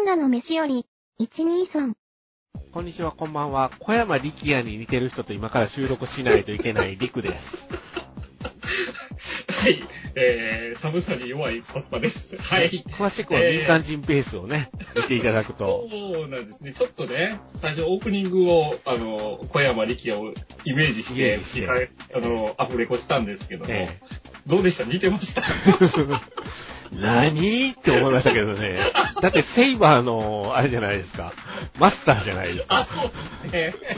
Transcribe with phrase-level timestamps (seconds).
[0.00, 0.86] ンダの飯より、
[1.20, 1.92] 123。
[2.72, 3.70] こんにちは、こんばんは。
[3.80, 7.68] 小山力也に似てる人と今から収録しないといけないリクです。
[9.60, 9.82] はい。
[10.16, 12.36] えー、寒さに弱いスパスパです。
[12.38, 12.70] はい。
[12.92, 15.86] 詳しくは民間人ベースをね、見ていただくと。
[15.90, 16.72] そうなんですね。
[16.72, 20.32] ちょっとね、最初オープニングを、あの、小山力也を
[20.64, 23.88] イメージして、ジしてはいあの、アフレコしたんですけども、え
[24.46, 24.84] どうでした？
[24.84, 25.42] 似てました？
[25.42, 25.44] え、
[26.92, 27.70] 何？
[27.70, 28.78] って思いましたけどね。
[29.20, 31.32] だってセイバーの、あれじゃないですか。
[31.78, 32.78] マスターじゃないですか。
[32.78, 33.10] あ、そう
[33.50, 33.96] ですね。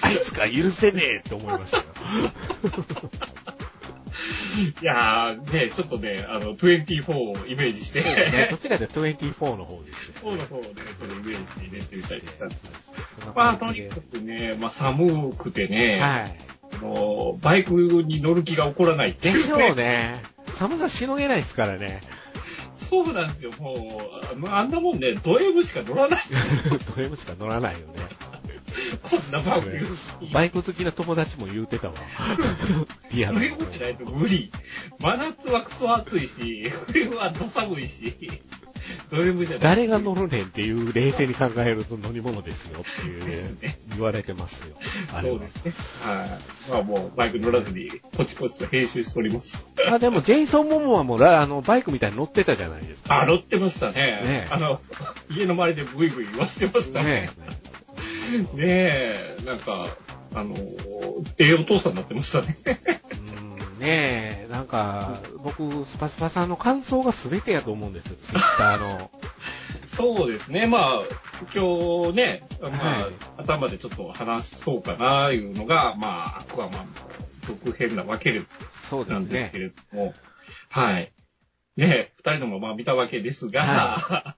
[0.00, 1.84] あいつか許せねえって思いましたよ。
[4.82, 8.48] いやー、ね、ちょっとね、あの、24をイメージして、ね。
[8.50, 12.72] どちらかというと24の方ですよ、方の方で、ちょっとイメージして入れてみたりしたんです。
[13.34, 16.52] まあ、とにかくね、まあ、寒くてね、はい。
[16.74, 20.22] あのバイクに乗る気が起こらないっていうでしょうね。
[20.62, 22.00] 寒さしのげないですからね。
[22.74, 24.00] そうなんですよ、も
[24.44, 26.78] う、あんなもんね、ド M しか乗らないですよ。
[26.94, 27.94] ド M しか乗らないよね。
[29.02, 29.96] こんなバイク。
[30.32, 31.94] バイク好きな友達も言うてたわ。
[33.12, 34.52] リアルにド M じゃないと無理。
[35.00, 38.14] 真夏はクソ暑いし、冬はど寒いし、
[39.10, 44.76] ド M じゃない誰が乗るねんっていう冷静に考えると乗り物ですよっていうね言われてますよ。
[45.12, 45.50] あれはそうで。
[45.50, 45.72] すね。
[46.02, 46.70] はい。
[46.70, 49.66] まあもう、バイク乗らずに、ポチポチと編集しております。
[49.86, 53.20] まあでも、ジェイソン・モモはもうラ、あの、バイクみたいに乗ってたじゃないですか。
[53.22, 53.94] あ、乗ってましたね。
[53.94, 54.80] ねあの、
[55.30, 57.28] 家の周りでブイブイ言わせてましたね
[58.30, 58.38] ね。
[58.38, 59.88] ねえ、なんか、
[60.34, 60.56] あの、
[61.38, 62.56] ええお父さんになってましたね。
[63.82, 69.10] うん、ねえ、なんか、僕、スパスパさんの感想が全てやと思うんですよ、ツイッターの。
[69.86, 70.66] そうですね。
[70.66, 71.02] まあ、
[71.54, 72.70] 今日ね、まあ、
[73.02, 76.92] はい頭でちょっと話そうかな、いうのが、まあ、アクアマンの
[77.42, 79.58] 続編なわけでそうですねなんですけ。
[79.58, 80.14] れども、
[80.70, 81.12] はい。
[81.76, 84.36] ね二人ともまあ見たわけですが、は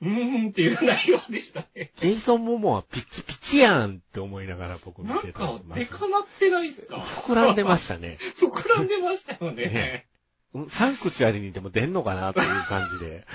[0.00, 1.92] うーんっていう内容でしたね。
[1.96, 6.96] ジェイソン・モモはピチピチやんって思いながら僕見なんてたか、ますでかなってないっすか？
[6.96, 8.18] 膨らんでましたね。
[8.40, 9.66] 膨らんでましたよね。
[9.66, 10.06] ね
[10.54, 13.26] うん3口ありにでも出んのかなっていう感じで。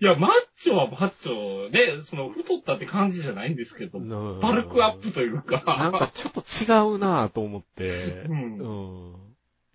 [0.00, 6.66] いや、マッチョはマッチョね、その太ったって感じじゃないんですけど、うんバルクアップというか、なんかちょっと違
[6.96, 9.21] うなぁと思って、うんうん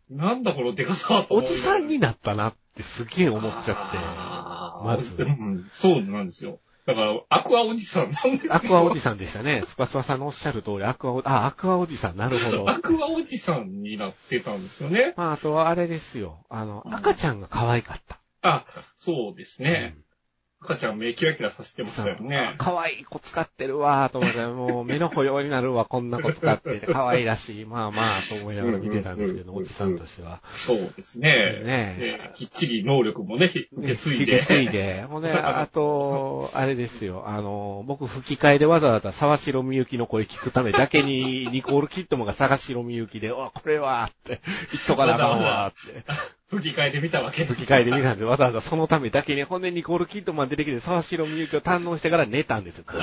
[0.09, 6.59] なんだこのデカさおじさんになったなってすげえ思っちゃあーまずうんそうなんですよ。
[6.85, 8.47] だから、アクアおじさんなんです。
[8.55, 9.63] アクアおじさんでしたね。
[9.65, 12.69] スパスパさんのおっしゃる通り、アクアお、あ、アクアおじさん、なるほど。
[12.69, 15.13] アクアおじさんになってたんですよね。
[15.17, 16.45] まあ、あとはあれですよ。
[16.49, 18.21] あの、赤ちゃんが可愛かった。
[18.41, 18.65] あ、
[18.95, 19.97] そうですね。
[20.59, 22.55] 赤ちゃん目キラキラさせてましたよね。
[22.57, 27.65] 可愛い子使ってるわーと思って、もう目の保養になるわ、こんな子使ってて、 可愛らしい。
[27.65, 30.41] まあまあ、と思いながら見てたんですけど、おじさんとしては。
[30.49, 31.29] そうですね。
[31.63, 34.37] ねえきっちり能力もね、受け継いで。
[34.37, 35.03] 受け継いで。
[35.03, 37.25] ほんで、あと、あれですよ。
[37.27, 44.41] あの、僕吹き替えでわざわざ沢城みゆきの声聞くためだけに、ニコール・キッドマが沢城みゆきで、お、これはって、
[44.71, 46.03] 言っとかなあかんわって、
[46.49, 47.53] 吹き替えで見たわけです。
[47.55, 52.85] 吹き替えで見たんですわざわざそのためだけに、ほんでニコール・キッドマン出てきて沢城みゆきを堪能してから寝たんですよ。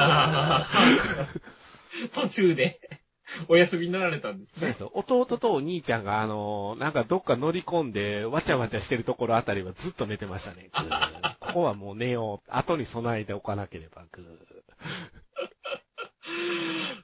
[2.12, 2.80] 途中で、
[3.48, 4.74] お休みになられたんですねそうで。
[4.74, 4.90] すよ。
[4.94, 10.70] 弟とお兄ちゃんが、あの、なんかどっか乗り込んで、わちゃわちゃしてるところあたりはずっと寝てましたね。
[11.40, 12.50] ここはもう寝よう。
[12.50, 14.04] 後に備えておかなければ、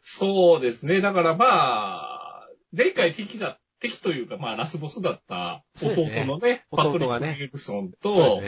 [0.03, 1.01] そうですね。
[1.01, 8.43] だからまあ、前回敵だ、敵というか、まあ、ラスボスだった弟のね、パトリック・弟がねウィルソンと。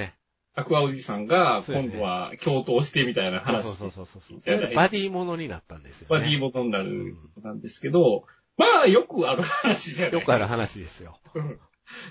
[0.54, 6.20] アクアおじさんが、今度は共闘してみたいな話、そうそうそうそうバディものになったんですよ、ね。
[6.20, 8.24] バディボトになるなんですけど、
[8.58, 11.18] まあ、よくある話じゃないよくある話ですよ。
[11.34, 11.58] うん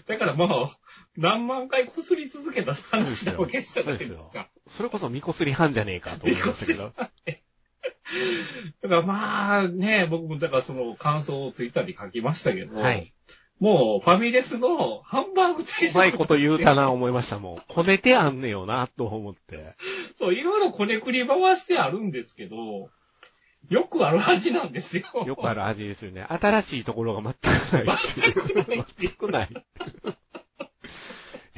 [0.07, 0.77] だからまあ、
[1.17, 4.49] 何万回擦り続けた話なわけじゃないですか。
[4.67, 6.93] それこそミコスリ班じゃねえかと思いましたけど。
[8.81, 13.13] だからまあね、僕もだからその感想をツイッターに書きましたけど、はい。
[13.59, 15.91] もうファミレスのハンバーグ定食。
[15.93, 17.61] うまいこと言うたな思いましたもん。
[17.67, 19.75] こねてあんねよな、と思って。
[20.17, 22.89] そう、いろいろこねくり回してあるんですけど、
[23.69, 25.05] よくある味なんですよ。
[25.25, 26.25] よくある味ですよね。
[26.27, 28.19] 新しいところが全くないって
[28.75, 28.85] いう。
[28.97, 29.49] 全くない。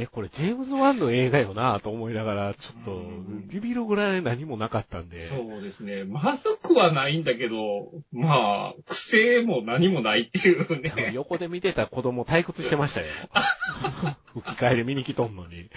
[0.03, 5.21] え、これジェームズ・ワンの映画よなと思いながら、ちょっとうん、ビビるぐらい何もなかったんで。
[5.21, 6.03] そうですね。
[6.03, 11.11] まずくはないんだけど、まあ、癖も何もないっていうね。
[11.13, 13.07] 横で見てた子供退屈してましたよ。
[14.33, 15.69] 吹き替えで見に来とんのに。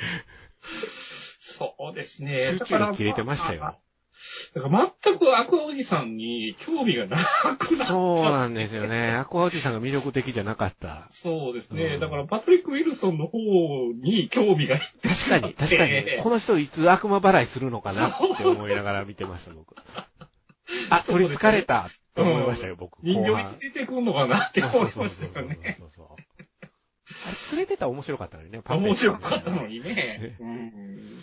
[1.41, 2.47] そうですね。
[2.59, 3.79] 集中力切れてましたよ。
[4.55, 7.17] だから全くアクアおじさんに興味がな
[7.59, 9.13] くなっそうなんですよね。
[9.13, 11.07] アクアおじさんが魅力的じゃなかった。
[11.11, 11.85] そうですね。
[11.95, 13.39] うんだからパトリック・ウィルソンの方
[13.95, 16.03] に興味がいって確かに、確かに。
[16.23, 19.75] この人いつ悪魔払いするのかなって思いながら見てました、僕。
[20.91, 22.99] あ、取り憑かれたと思いましたよ、僕。
[23.03, 25.77] 人形いつ出てくんのかなって思いましたよね。
[25.79, 30.37] そうそうそうそうあれ、連れてたら面白かったのにね、パ面白かったのにね。
[30.41, 31.23] うん。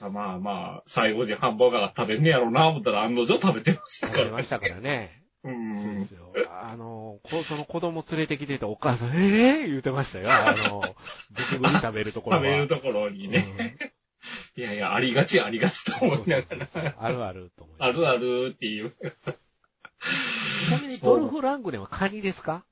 [0.00, 4.24] まあまあ、最後にハンバーガー食べんねやろうな思ったら案の定食べてましたからね。
[4.24, 5.22] 食べましたからね。
[5.44, 5.48] う。
[5.48, 6.32] そうんですよ。
[6.62, 10.30] あの、こその子供連れてきてたお母さん、ええー、言うてましたよ。
[10.30, 10.94] あの、
[11.30, 12.42] ブクブク食べるところは。
[12.44, 13.76] 食べるところにね。
[14.56, 16.96] いやいや、ありがちありがちとうん思いながそうそうそうら。
[16.98, 18.90] あるあると思いあるあるっていう。
[18.90, 18.94] ち
[20.72, 22.64] なみにドルフ・ラングレンはカニですか？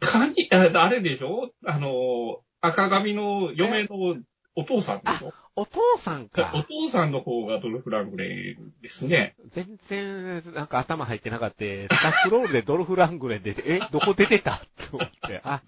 [0.00, 1.52] カニ、ああれでしょ？
[1.64, 4.16] あの、赤髪の嫁の
[4.56, 5.32] お父さんでしょ？
[5.60, 6.64] お父さんおか。
[6.66, 9.34] 父さんの方がドルフ・ラングレンですね。
[9.50, 11.56] 全然、なんか頭入ってなかった。
[11.58, 14.54] スタッフロールでドルフ・ラングレン出て、え、どこ出てた？
[14.54, 15.42] って思って。
[15.44, 15.62] あ、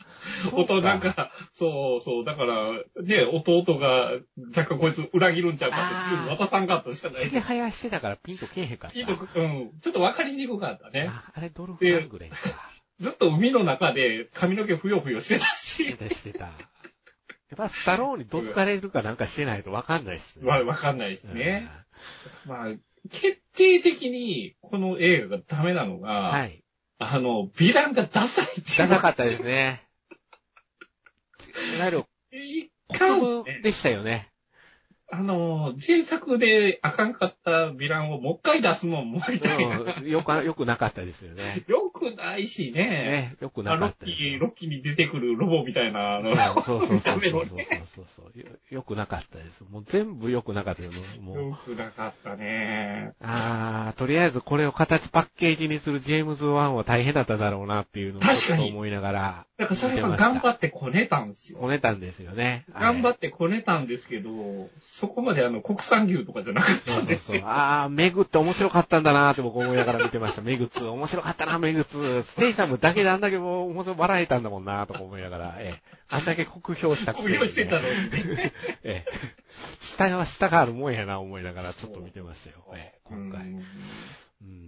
[0.51, 2.73] そう弟なんか、そうそう、だから、
[3.03, 4.13] ね、弟が、
[4.57, 8.95] 若干こいつ裏切るんちゃうかっていうの渡さんかったじゃないひげ生やしてたからピンとけえへんかった。
[8.95, 11.11] ピンとうん、ちょっと分かりにくかったね。
[11.11, 12.37] あ、あれドルフ・ラングレンか。
[12.99, 16.51] ずっと海の中で髪の毛ふよふよしてたしてし、たしてた。
[17.53, 20.49] やっぱスタローにどつかれるかなんかしてないとわかんないっすね。
[20.49, 21.69] わ、わかんないですね。
[22.47, 22.67] まあ、
[23.11, 26.65] 決定的にこの映画がダメなのうんが、はい。
[26.99, 28.79] あの、美談がダサいっていう。
[28.79, 29.83] ダサかったですね。
[31.77, 34.33] いわゆる、一小貫粒でしたよね。
[35.11, 39.79] あの、前作であかんかったヴィランをもう一回出すのもみたいな。
[39.79, 40.09] うん。
[40.09, 41.65] よく、よくなかったですよね。
[41.69, 42.83] よくないしね。
[42.83, 44.39] ね、よくあなかロッキー、ったですよ。
[44.41, 48.47] ロッキーに出てくるロボみたいな、あの、そうそうそうそうそうそうそうそうよ。
[48.71, 49.65] よくなかったです。
[49.71, 50.91] もう全部よくなかったよ。
[51.21, 51.37] もう。
[51.37, 53.13] よくなかったね。
[53.21, 61.59] あー、とりあえずこれを形パッケージにするジェームズ・ワンは大変だっただろうなっていうのをちょっと思いながら、なんかそれは頑張ってこねたんですよ。
[61.59, 62.65] こねたんですよね。
[62.75, 64.31] 頑張っってこねたんですけど、
[64.81, 67.01] そこまであの、国産牛とかじゃなかっそうそうそう。
[67.03, 67.43] たんですよ。
[67.45, 70.43] あー、メグって面白かったんだなーって僕思いながら見てました。
[70.43, 71.92] メグ2、面白かったな、メグ2。
[71.93, 75.83] ステイサムだけであんだけもう面白い笑えたんだもんなーとか思いながら、ええ。
[76.09, 77.87] あんだけ酷評したね酷評してたのに
[78.37, 78.53] ね。
[78.85, 79.13] ええ。
[79.81, 82.65] 下は下があるもんやな、思いながらちょっと見てましたよ。
[82.75, 83.55] ええ、今回。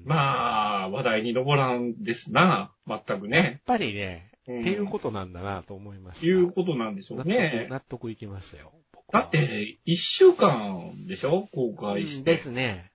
[0.04, 3.60] まあ、話題に上らんですな、全くやっね。
[3.66, 6.26] ぱりね、うんっていうことなんだなと思いました。
[6.26, 7.70] いうことなんでしょう納ね得、。
[7.70, 8.72] 納得いきましたよ。
[9.12, 11.48] だって、一週間でしょ？
[11.52, 12.18] 公開して。
[12.18, 12.90] うんですね。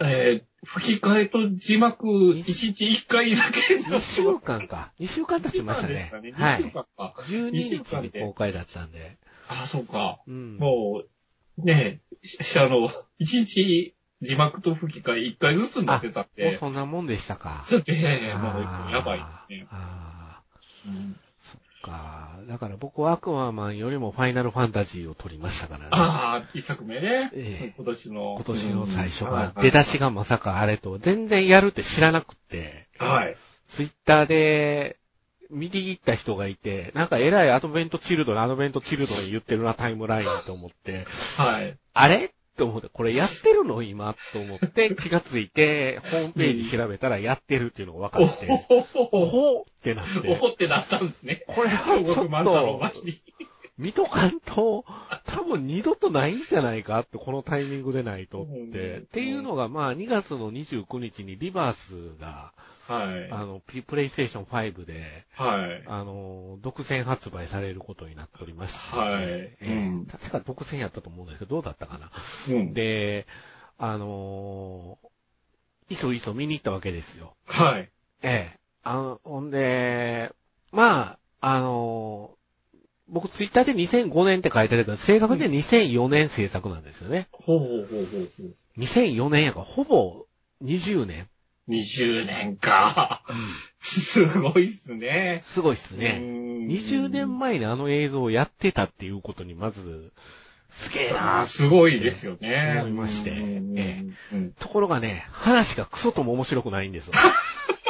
[0.00, 4.92] えー吹き替えと字幕、一日一回だけ2週間か。
[5.00, 6.10] 2週間経ちましたね。
[6.34, 6.62] ははい。
[6.62, 6.72] 2週い。
[6.72, 7.14] 間か。
[7.26, 9.18] 12二週日に公開だったんで。
[9.48, 10.20] あ、そうか。
[10.26, 10.58] うん。
[10.58, 11.02] も
[11.58, 12.88] う、ねえ、しあの、
[13.18, 16.56] 一日字幕と吹き替え一回ずつになってたっもうて。
[16.56, 17.60] そんなもんでしたか。
[17.64, 17.94] それで、
[18.34, 19.66] もうやばいですね。
[19.70, 20.40] あ
[20.86, 21.31] うんあ、
[21.82, 22.30] か。
[22.48, 25.88] だから僕はアクアマンよりもファイナルファンタジーを取りましたからね。
[25.90, 27.30] ああ、一作目ね。
[27.34, 28.34] ええ今年の。
[28.36, 33.36] 今年の最初が、うん出だしがまさかあれと、全然やるって知らなくて、はい。
[33.66, 34.96] ツイッターで、
[35.50, 41.06] 見に行った人がいて、なんか偉いアドベントチルドレン、アドベントチルドレン言ってるな、タイムラインと思って、
[41.36, 41.76] はい。
[41.92, 43.82] あれと思って、これやってるの？
[43.82, 44.14] 今？
[44.32, 51.44] と思って気がついて、ホームページ調べたらやってるっていうのが分おかって、ほほほおほってなっおて、ほってなったんですね。
[51.46, 52.80] これはちょっと。
[53.78, 54.84] 見とかんと、
[55.24, 58.50] 多分二度とないんじゃないかって、このタイミングでないとって。
[58.50, 62.52] うんっていうのが、まあ、2月の29日にリバースが、
[62.88, 63.30] はい。
[63.30, 65.84] あの、ピプレイステーション5で、はい。
[65.86, 72.10] あの、独占発売されることになっておりまして、はいええうん確か独占やったと思うんですけど、どうだったかな。
[72.48, 72.74] うん。
[72.74, 73.26] で、
[73.78, 74.98] あの
[75.88, 77.34] いそいそ見に行ったわけですよ。
[77.46, 77.90] はい。
[78.22, 78.58] ええ。
[78.82, 80.32] あの、ほんで、
[80.72, 82.36] まあ、あの
[83.08, 87.28] 僕ツイッターで2005年って書いてたけど、正確には2004年制作なんですよね。
[87.32, 88.80] ほうほうほうほうほう。
[88.80, 90.26] 2004年やから、ほぼ
[90.62, 91.28] 20年。
[91.68, 93.22] 20年か。
[93.80, 95.42] すごいっすね。
[95.44, 96.18] すごいっすね。
[96.20, 100.12] うん20年前にあの映像をやってたっていうことに、まず、
[100.68, 102.78] すげえあなーすごいですよね。
[102.80, 107.12] 思いましてうんえうんところがね、話がクソとも面白くないんですよ。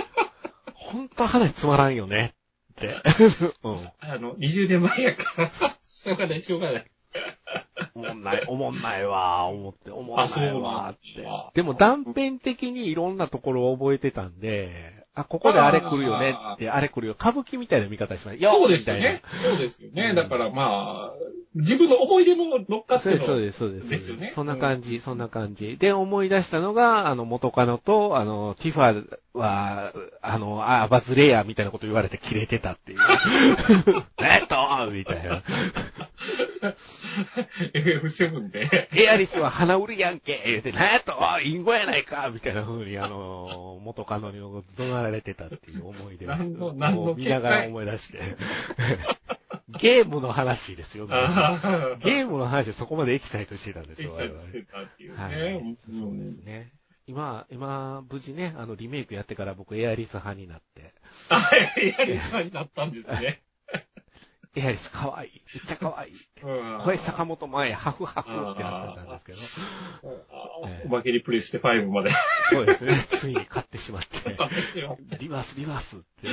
[0.74, 2.34] 本当は話つまらんよね。
[2.72, 2.96] って。
[3.62, 3.88] うん。
[4.00, 5.52] あの、20年前やから、
[5.82, 6.91] しょうがない、しょうがない。
[7.94, 11.26] おもんない、おもんないわ、思って、おもんないわ、だって。
[11.54, 17.12] でも断片的にいろんなところを覚えてたんで、あ、ここであれ来るよねって、あれ来るよ。
[17.18, 18.38] 歌舞伎みたいな見方します。
[18.38, 19.22] よそうですよね。。
[19.42, 20.10] そうですよね。
[20.10, 21.12] うんだからまあ、
[21.54, 23.42] 自分の思い出も乗っかってそうの。
[23.42, 23.98] です、そうです、そうです。
[23.98, 25.76] ですよねそんな感じ、そんな感じ。
[25.76, 29.92] で、思い出したのが、あの、元カノと、あの、ティファは、
[30.22, 32.98] あの、あ、バズレイヤーみたいなこと言われてキレてたっていう。
[34.18, 35.42] えっとみたいな。
[37.74, 38.88] FF7 で。
[38.94, 48.18] エアリスは花売りやんけ言うて、なんやとインゴやないかみたいな風に、あの、元カノに怒鳴られてたっていう思い出を何の何の見ながら思い出して。
[49.78, 51.96] ゲームの話ですよ、ああ。
[51.96, 55.22] ゲームの話でそこまでエキサイトしてたんですエよ、我々キサイトしてたっていうね。
[55.22, 55.54] はい。
[55.54, 56.72] うんそうですね。
[57.06, 60.94] 今、今、無事ね、あの、リメイクやってから僕エアリス派になって、
[61.28, 63.42] あ、エアリスさんになったんですね。
[64.54, 65.42] エアリス可愛い。
[65.54, 66.12] めっちゃ可愛い。
[66.42, 69.38] うん声坂本前、ハフハフってなってたんですけど、
[70.04, 70.24] え
[70.64, 72.10] えおまけにプレイして5まで。
[72.50, 72.94] そうですね。
[73.08, 74.36] ついに買ってしまって、
[75.18, 76.28] リバース、リバースって、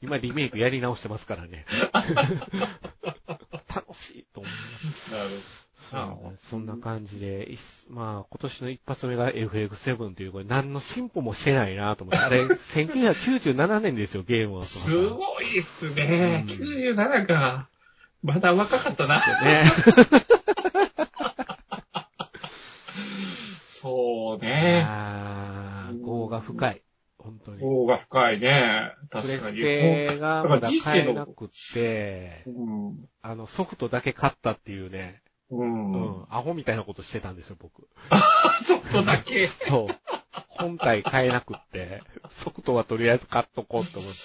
[0.00, 1.64] 今リメイクやり直してますからね。
[3.74, 5.12] 楽しいと思います。
[5.14, 5.30] なる
[5.78, 7.58] そうねそんな感じで、いっ
[7.88, 14.64] まあ、今年の一発目が FF7 という、これ何の進歩もしてないなと思って、 あれ、1997年ですよ、ゲームは。
[14.64, 16.44] すごいっすね。
[16.48, 17.68] うん97か。
[18.22, 19.20] まだ若かったな。
[19.42, 19.62] ね。
[23.80, 24.84] そうね。
[24.84, 26.82] あー、業が深い。
[27.28, 27.60] 本当に。
[27.60, 28.92] 方が深いね。
[29.10, 29.56] プレス確かに。
[29.58, 32.96] テがまだ買えなくって、うん。
[33.20, 35.62] あの、ソフトだけ買ったっていうね、う。
[35.62, 37.82] うんん、アホみたいなことしてたんですよ、僕。
[38.64, 39.46] ちょっとだけ。
[39.46, 39.96] そう。
[40.48, 44.18] 本体買えなくって、ソフトはとりあえず買っとこうと思って、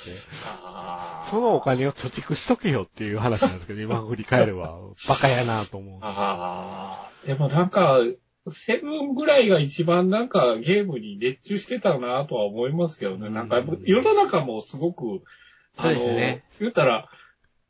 [1.29, 5.99] そのお金を貯蓄しとけよっていう話なんですけど、今振り返れば、バカやなと思う。
[6.01, 7.27] ああ。
[7.27, 7.99] でもなんか、
[8.51, 13.29] セブンぐらいが一番なんかゲームに熱中してたなとは思いますけどね。
[13.29, 15.23] なんかうん世の中もすごく、
[15.79, 17.09] そうですね言ったら、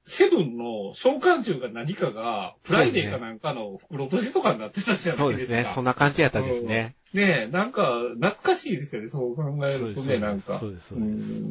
[0.06, 5.24] セブンの召喚獣が何かが、フライデーかなんかの袋閉じとかになってたじゃないですか。
[5.24, 5.72] そうですね。
[5.74, 6.96] そんな感じやったですね。
[7.14, 10.60] ねえ、なんか、懐かしいですよね、そう考えるとね、なんか。
[10.60, 11.42] そうです、そううです。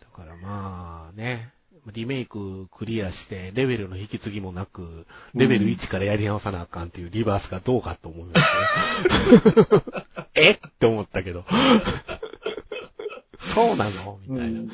[0.00, 1.52] だからまあね、
[1.92, 8.46] リメイククリアして、レベルの引き継ぎもなく、レベル1からやり直さなあかんっていうリバースがどうかと思いまし
[9.64, 9.82] たね。
[10.34, 10.58] えっ？
[10.78, 11.44] て思ったけど。
[13.40, 14.18] そうなの？
[14.26, 14.60] みたいな。
[14.60, 14.70] うん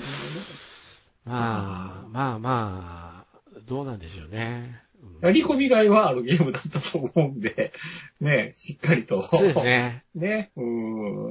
[1.27, 4.81] まあ、まあまあ、どうなんでしょうね。
[5.03, 7.73] うんやり込みがいはあるゲームだったと思うんで、
[8.21, 9.23] ねえ、しっかりと。
[9.23, 9.63] そうです。
[9.63, 10.03] ね。
[10.15, 10.63] ね、う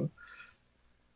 [0.04, 0.10] ん。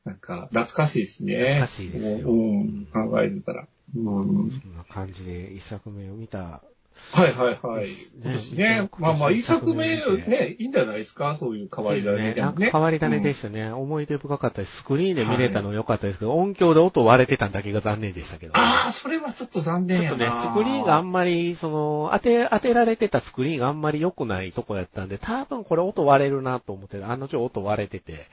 [0.05, 1.35] なんか、懐かしいですね。
[1.35, 3.69] 懐かしいですようん、考えてたら。
[3.97, 4.51] うん。
[4.51, 6.63] そんな感じで一作目を見た。
[7.11, 7.87] はいはいはい。
[7.87, 7.91] ね
[8.23, 8.89] 今年ね。
[8.99, 11.35] まあまあ、一作目ね、いいんじゃないですか？
[11.35, 12.35] そういう変わり種ね。
[12.35, 12.71] なんかでもね。
[12.71, 13.73] 変わり種でしたね。
[13.73, 14.77] 思い出深かったです。
[14.77, 20.17] スクリーンで見れたの良かったですけど、音響で音割れてただけが残念でしたけど、ああ、それはちょっと残念やな。
[20.19, 28.27] ちょっとね、スクリーンがあんまり、その、当て、当てられてたスクリーンがあんまり良くないとこやったんで、多分これ音割れるなと思って、あの女音割れてて、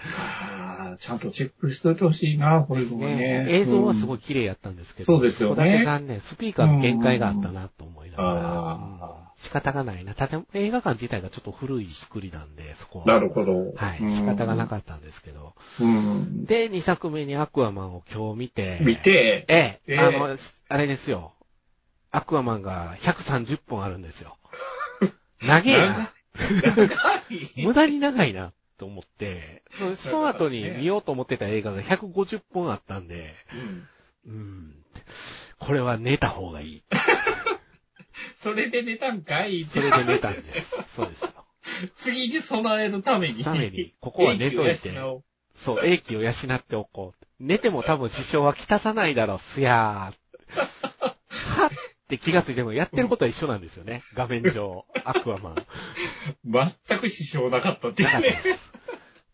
[1.00, 3.46] ちゃんとチェックしといてほしいな、これもねね。
[3.50, 4.18] 映像はすごい。
[4.18, 6.22] い綺麗やったんですけど、そうですよねそこだけ残念。
[6.22, 10.14] スピーカーの限界があったなと思いながら、あうん仕方がないな。
[10.14, 13.06] 建物映画館自体がちょっと古い作りなんで、そこは。
[13.06, 13.74] なるほど。
[13.76, 14.12] はい。
[14.12, 15.56] 仕方がなかったんですけど。
[15.80, 16.46] うん。
[16.46, 18.78] で、2作目にアクアマンを今日見て。
[18.82, 20.38] 見て、ええ、ええあの、
[20.70, 21.34] あれですよ。
[22.12, 24.38] アクアマンが130本あるんですよ。
[25.42, 26.14] 長えな。
[26.62, 27.50] 長い。
[27.66, 33.36] 無駄に長いな、と思って、そその後に見ようと思ってた映画が150本あったんで、
[34.26, 34.76] うんうん。
[35.60, 36.84] これは寝た方がいい。
[38.36, 40.96] それで寝たんかいそれで寝たんです。
[40.96, 41.30] そうですよ。
[41.96, 43.44] 次に備えるために。
[43.44, 44.92] ためにここは寝といて
[45.56, 47.26] そう、英気を養っておこう。
[47.40, 50.31] 寝ても多分支障はきたさないだろう、すやー。
[52.12, 54.04] はって気がついてもやってることは一緒なんですよね。
[54.14, 54.86] 画面上。
[55.06, 55.56] アクアマン。
[56.46, 58.32] 全く支障なかったっていうね。
[58.32, 58.74] す。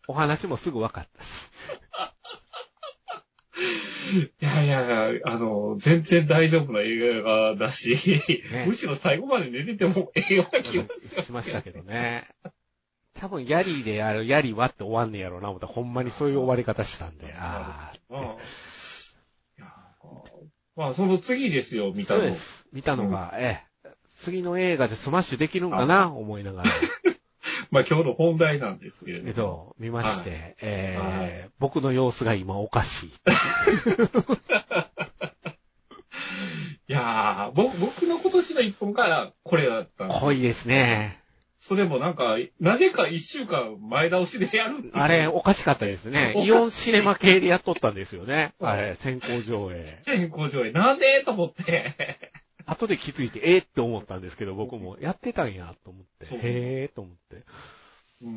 [0.06, 1.48] お話もすぐ分かったし。
[4.40, 12.28] いやいやいや、あの、全然大丈夫な映画だし、ねむしろ最後まで寝ててもええような気がし しましたけどね。
[13.14, 18.36] 多分、ヤリでやる、ヤリはって終わんねやろうな、思ったらほんまにそういう終わり方したんで、ああ。
[20.78, 22.20] まあ、その次ですよ、見たの。
[22.20, 22.64] そうです。
[22.72, 23.88] 見たのが、ええ。
[24.18, 26.70] 次の映画でスマッシュできるんかな、思いながら。
[27.72, 29.32] まあ、今日の本題なんですけれども。
[29.32, 33.08] けど、見まして、はえー僕の様子が今おかしい。
[36.86, 41.20] いやー、ぼ僕の今年の一本がこれだったんです濃いですね。
[41.60, 48.52] それもなんか、なぜか一週間前倒しでやるあれ、おかしかったですねイオンシネマ系でやっとったんですよね。
[48.58, 49.98] そうあれ、先行上映。
[50.02, 50.72] 先行上映。
[50.72, 51.24] なんで？
[51.24, 51.94] と思って。
[52.66, 56.26] 後で気づいて、えー、って思ったんですけど、僕もやってたんや、と思って。
[56.26, 57.44] そうへーと思って。
[58.22, 58.30] うん。
[58.30, 58.34] う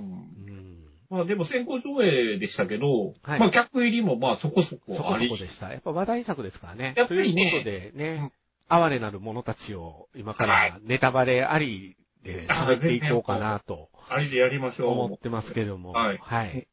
[0.51, 0.87] ん。
[1.09, 5.27] まあでも先行上映でしたけど、はいまあ客入りもまあそこそそこあり。
[5.27, 5.71] こそこでした。
[5.71, 6.93] やっぱ話題作ですからね。
[6.95, 8.31] やっぱりねということでね、
[8.69, 14.89] 哀れなる者たちを今からネタバレありで喋っていこうかなとありでやりましょう。
[14.91, 15.91] 思ってますけども。
[15.91, 16.67] はいはい。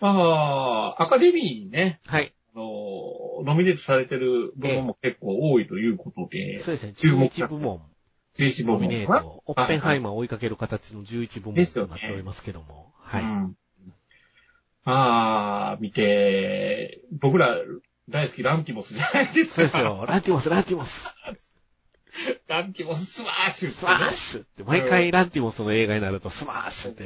[0.00, 2.32] まあ、アカデミーにね、はい。
[2.54, 6.92] あの、ノミネートされてる部門も結構多いということで、そうですね。
[6.94, 7.82] 注目11部門、
[8.36, 9.20] 11部ノミ門かな？
[9.20, 12.92] ネート、オッペンハイマーを追いかける形の11部門となっておりますけども。
[13.00, 13.22] はい。
[13.22, 13.56] うん
[14.84, 17.58] まあ、見て、僕ら
[18.08, 19.54] 大好きランティモスじゃないですか。
[19.54, 20.06] そうですよ。
[20.08, 21.14] ランティモス、ランティモス、
[22.48, 27.04] ランティモススマッシュスマッシュって、毎回ランティモスの映画になるとスマッシュって、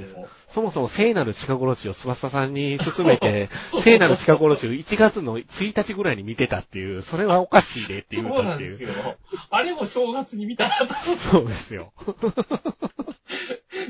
[0.48, 3.48] そもそも聖なる鹿殺しをスバサさんに勧めて、
[3.82, 8.94] 聖なる鹿殺しを1月の1日ぐらいに見てたっていう、それはおかしいでってそ言うたっていううなんです。
[9.00, 9.18] よ。
[9.50, 10.94] あれも正月に見たなと。
[10.94, 11.92] そうですよ。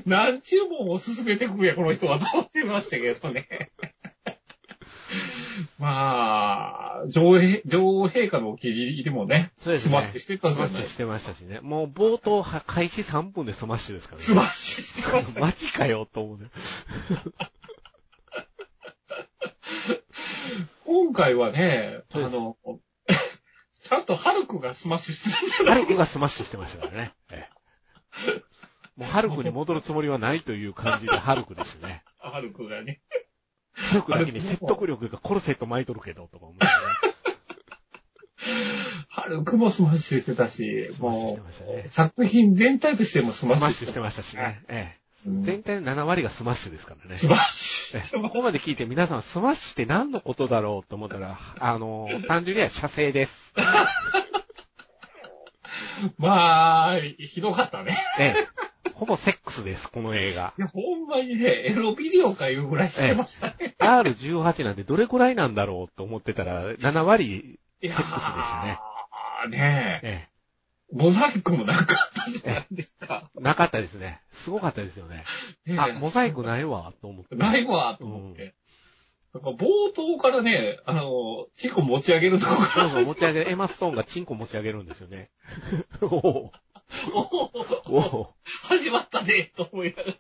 [0.07, 3.71] 何注文を進めてくんや、この人はと思ってましたけどね。
[5.79, 11.61] まあ、女王、女王陛下のお気に入りもね、そうですねスマッシュしてたスじゃないマッシュしてましたしね。
[11.61, 14.25] もう冒頭は開始3分でスマッシュですからね。
[14.25, 15.41] スマッシュしてました。
[15.41, 16.51] マジかよ、と思うね。
[20.85, 22.57] 今回はね、あの、
[23.81, 27.13] ちゃんとハルクがスマッシュしてたじゃないハルクがスマッシュしてましたからね。
[27.31, 28.43] ええ
[28.97, 32.05] もうハルクに戻るつもりはないという感じでハルクですね。
[32.19, 33.01] ハルクがね。
[33.89, 36.61] ハルクだけに説得力がコルセット巻いとるけど、とか思うね。
[39.09, 41.89] ハルクもスマッシュしてたし、もましたねう、。
[41.89, 44.63] 作品全体としてもススマッシュしてましたしね。
[44.69, 45.03] ええうん
[45.43, 47.17] 全体の7割がスマッシュですからね。
[47.17, 53.55] スマッシえュここまで聞いて皆さんスマッシュって何のことだろうと思ったら、あの、単純には射精です。
[56.19, 57.97] まあ、ひどかったね。
[58.19, 58.49] ええ。
[58.95, 60.55] ほぼセックスです、この映画。
[60.59, 63.75] いや、ほんまにね、エロビデオかいうぐらいしてましたね。
[63.79, 68.79] R18 なんてどれくらいなんだろうと思ってたら、7割、セックスでしたね。
[69.47, 70.29] ーねえ、え
[70.93, 73.31] モザイクもなかったじゃないですか。
[73.39, 74.21] え、なかったですね。
[74.31, 75.25] すごかったですよね。
[75.79, 77.35] あ、モザイクないわ、と思って。
[77.35, 78.55] ないわ、と思って。
[79.33, 85.31] なんか冒頭からね、あの、チンコ持ち上げるとこから、そうそう、持ち上げる、エマストーンがチンコ持ち上げるんですよね。
[86.03, 86.53] おお
[87.15, 90.17] おおおお始まったね、と思いながら、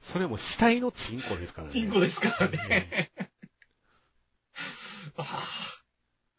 [0.00, 1.72] それも死体のチンコですからね。
[1.72, 3.10] チンコですからね。
[5.16, 5.48] ああ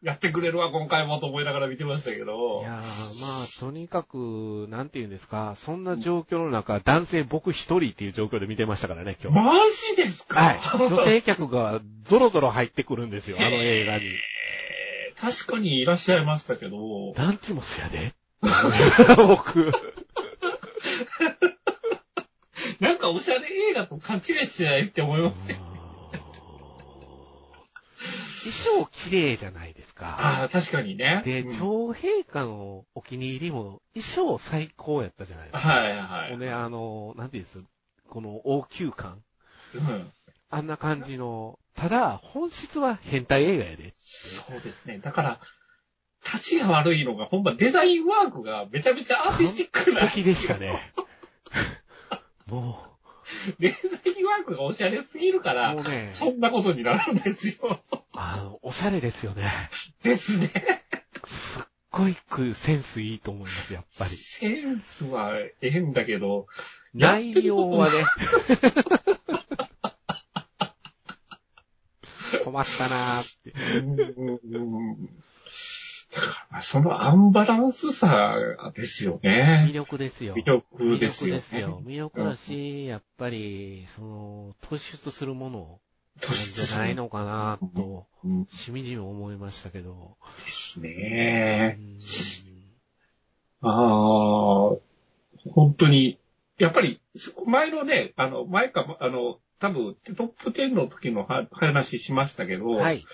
[0.02, 2.62] やってくれるわ、今回もと思いながら見てましたけいど。
[2.64, 9.38] やー、まあ、とにかく、なんて言うんですか、そんな状況の中、男性僕一人っていう状況で見てましたからね、今日。
[9.38, 10.40] マジですか？
[10.40, 10.60] はい。
[10.90, 14.06] 女性客がゾロゾロ入ってくるんですよ、あの映画に。
[14.06, 14.12] えー
[15.20, 18.12] 確かにいらっしゃいましたけど、ランティモスやで。
[19.16, 19.72] 僕。
[22.80, 25.58] なんかおしゃれ映画と勘違いしてないって思いますよ。
[28.44, 28.52] 衣
[28.82, 30.42] 装綺麗じゃないですあか。
[30.44, 31.22] あ、確かにね。
[31.24, 35.68] で、うん女王陛下のお気に入りも、衣装最高やったじゃないですか。
[35.68, 36.40] はいはいもう。
[36.40, 37.62] ね、あの、なんていうんです？
[38.08, 39.22] この王宮感。
[39.74, 40.12] うん
[40.54, 43.94] あんな感じの、ただ、本質は変態映画やで。
[44.00, 44.98] そうですね。
[44.98, 45.40] だから、
[46.24, 50.08] 立ちが悪いのが、ほんまデザインワークがめちゃめちゃアーティスティックな完。
[50.08, 50.78] 璧でしたね。
[52.46, 52.78] も
[53.58, 53.76] デザ
[54.10, 57.80] インワークがおしゃれすぎるかう、らも、うね、そんなことになるんですよ。
[58.12, 59.50] あの、おしゃれですよね。
[60.02, 60.50] ですね。
[61.26, 64.10] すっごいくセンスいいと思います、やっぱり。
[64.10, 66.46] センスはええんだけど、
[66.94, 68.04] 内容はね、
[72.44, 73.52] 困ったなーって。
[76.62, 78.36] そのアンバランスさ
[78.74, 79.28] ですよ魅
[79.66, 79.70] ね。
[79.72, 80.34] 力ですよ。
[80.34, 81.42] 魅力ですよね。
[81.42, 81.82] 魅力ですよ。
[81.84, 85.80] 魅力だし、やっぱり、その、突出するもの
[86.22, 90.16] なんじゃないのかなと、うんしみじみ思いましたけど。
[90.44, 91.78] ですうね。
[91.80, 91.98] ん
[93.64, 93.68] あ
[94.74, 94.76] あ、
[95.54, 96.18] 本当に、
[96.58, 97.00] やっぱり、
[97.46, 103.04] 前のね、あの、前か、あの、多分、トップ10の時のは話しましたけど、はい。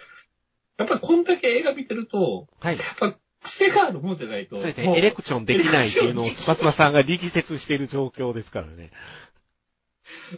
[0.79, 2.77] やっぱりこんだけ映画見てると、はい。
[2.77, 4.57] やっぱ癖があるもんじゃないと。
[4.57, 4.97] そうですね。
[4.97, 8.91] エレクションできないっていうのをスパスパさんが力説している状況ですからね。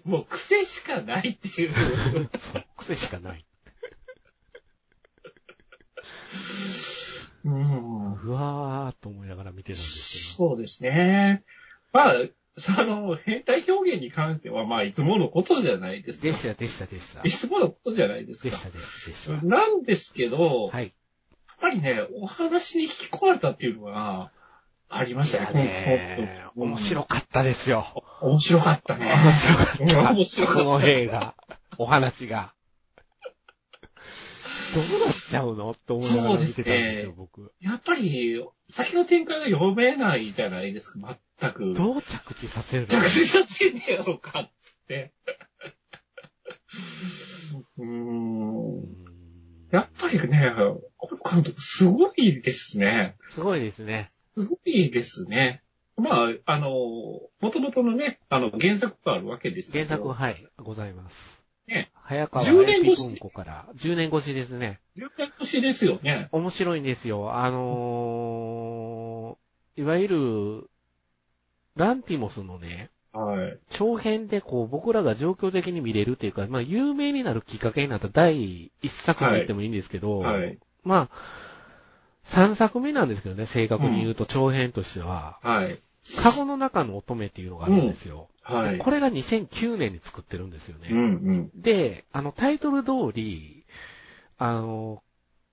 [0.05, 1.72] もう癖しかないっていう。
[2.38, 3.44] そう、癖しかない。
[7.44, 11.42] うんうわーと思いながら見てたんですそうですね。
[11.92, 12.14] まあ、
[12.58, 16.26] その、変態表現に関しては、まあ、いつものことじゃないですか。
[16.26, 17.22] でした、でした、でした。
[17.22, 18.62] いつものことじゃないですかでし。
[18.62, 19.46] た、でした。
[19.46, 20.92] なんですけど、はい。
[21.60, 24.32] ぱりね、お話に引き込まれたっていうのが、
[24.88, 27.86] ありましたね、ね面白かったですよ。
[28.22, 29.06] 面白かったね。
[29.06, 30.12] 面白かった。
[30.12, 31.34] 面白かったこの映画、
[31.78, 32.54] お話が。
[34.74, 35.72] どうなっちゃうの？
[35.72, 37.52] って思いながら見てたんですよ、僕。
[37.60, 41.74] やっぱり、先の展開が読めないじゃないですか、全く。
[41.74, 42.88] どう着地させるの？
[42.88, 45.12] 着地させねえやろか、つって。
[47.79, 49.11] うーん。
[49.72, 50.53] やっぱりね、
[50.96, 53.16] この監督すごいですね。
[53.29, 54.09] すごいですね。
[54.35, 55.62] すごいですね。
[55.96, 56.68] まあ、あの、
[57.40, 59.87] 元々のね、あの、原作があるわけですけど。
[59.87, 61.42] 原作は、はい、ございます。
[61.68, 61.90] ね。
[61.94, 64.81] 早川10年越しから、10年越しですね。
[64.96, 66.29] 10年越しですよね。
[66.33, 67.35] 面白いんですよ。
[67.35, 70.70] あのー、いわゆる、
[71.76, 73.59] ランティモスのね、はい。
[73.70, 80.59] 長編でこう僕らが状況的に見れるっていうか、まあ有名になるきっかけになった第一作と言ってもいいんですけど、はい。
[80.85, 81.16] まあ、
[82.22, 85.78] 三作目なんですけどね、正確に言うと長編としては、はい。
[86.16, 88.28] カゴの中の乙女っていうのがあるんですよ。
[88.42, 88.78] はい。
[88.78, 90.88] これが2009年に作ってるんですよね。
[90.90, 91.50] うんうん。
[91.54, 93.64] で、あのタイトル通り、
[94.38, 95.02] あの、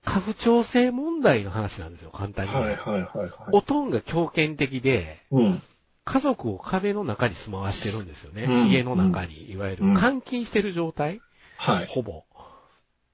[0.06, 2.53] 家父長制問題の話なんですよ、簡単に。
[2.53, 3.30] はいはいはいはい。
[3.51, 5.62] おとんが強権的で、うん。
[6.08, 8.43] 家族を壁の中に住まわしてるんですよね。
[8.43, 11.20] うん家の中に、いわゆるうん監禁してる状態、
[11.58, 11.88] はい。
[11.88, 12.24] ほぼ。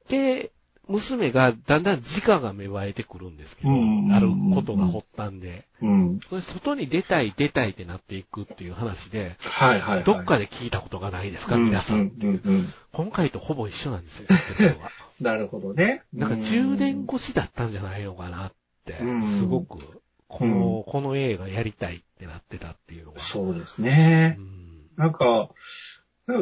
[0.09, 0.51] で、
[0.87, 6.19] 娘がだんだん自我が芽生えてくるんですけど、うんあることが発端で、うん。
[6.29, 10.03] それ外に出たい出たいってなっていくっていう話で、はいはいはい。
[10.03, 11.97] どっかで聞いたことがないですか、うん皆さん。
[11.97, 12.73] うんうんうん。
[12.91, 14.27] 今回とほぼ一緒なんですよ、
[15.19, 16.03] なるほどね。
[16.13, 18.53] なんか10年越しだったんじゃないのかなっ
[18.85, 20.02] てうん、すごく、
[20.33, 23.19] この、この映画やりたいってなってたっていうのが。
[23.19, 24.41] そうですねう。
[24.41, 25.49] んなんか、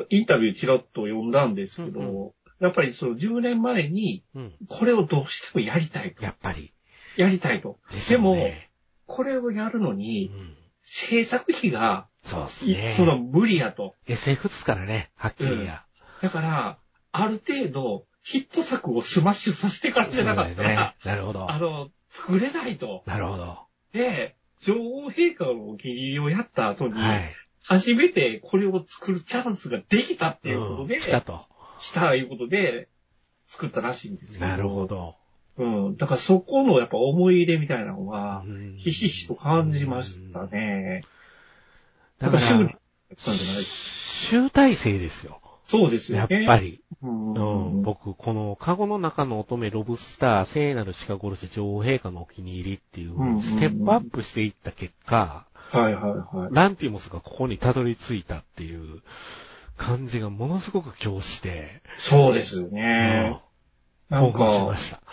[0.10, 4.54] インタビューちらっと読んだんですけど、うんやっぱりその10年前に、うん。
[4.70, 6.24] これをどうしてもやりたいと。
[6.24, 6.72] やっぱり。
[7.18, 7.80] やりたいと。
[7.90, 8.70] でしょうね
[9.08, 10.56] これをやるのうに、ん。
[10.82, 12.94] 制作費が、そうですいね。
[12.96, 13.96] その無理やと。
[14.06, 15.86] SF ですからね、はっきりや。
[16.22, 16.78] だから、
[17.12, 20.96] ある程度、ヒット作をスマッシュさせてからじゃなかったら、ね。
[21.04, 21.58] なるほどあ。
[21.58, 23.02] の、作れないと。
[23.08, 23.58] なるほど。
[23.94, 27.22] で、女王陛下のお気に入りをやった後に、はい。
[27.64, 31.46] 初めてこれを作るチャンスができたっていうことで、うん来たと。
[31.80, 32.90] したいうことで、
[33.48, 34.48] 作ったらしいんですけど。
[34.48, 34.88] なるほ。
[34.88, 35.16] ど。
[35.58, 35.98] うん。
[35.98, 40.48] だからそこのやっぱ思い入れみたいなのが、うんひしひしと感じました。
[40.48, 41.02] ね。
[42.20, 42.70] だから、集
[44.50, 45.41] 大成ですよ。
[45.72, 46.44] そうですよやっね。
[46.46, 46.84] ぱり。
[47.02, 47.34] うん。
[47.34, 56.54] うん、僕、この、カゴの中の乙女、ロブスター、聖なる鹿殺し、女王陛下のお気に入りっていううんうんう、んステップアップしていった結果、はいはいはい。
[56.54, 59.02] ランティモスがここにたどり着いたっていう
[59.78, 63.40] 感じがものすごく今日して、そうですようんね。
[64.10, 65.02] なん興奮しまか、した。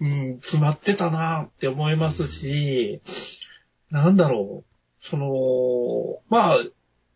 [0.00, 3.00] うん、詰まってたなって思いますし、
[3.90, 4.68] なんだろう。
[5.00, 6.58] その、まあ、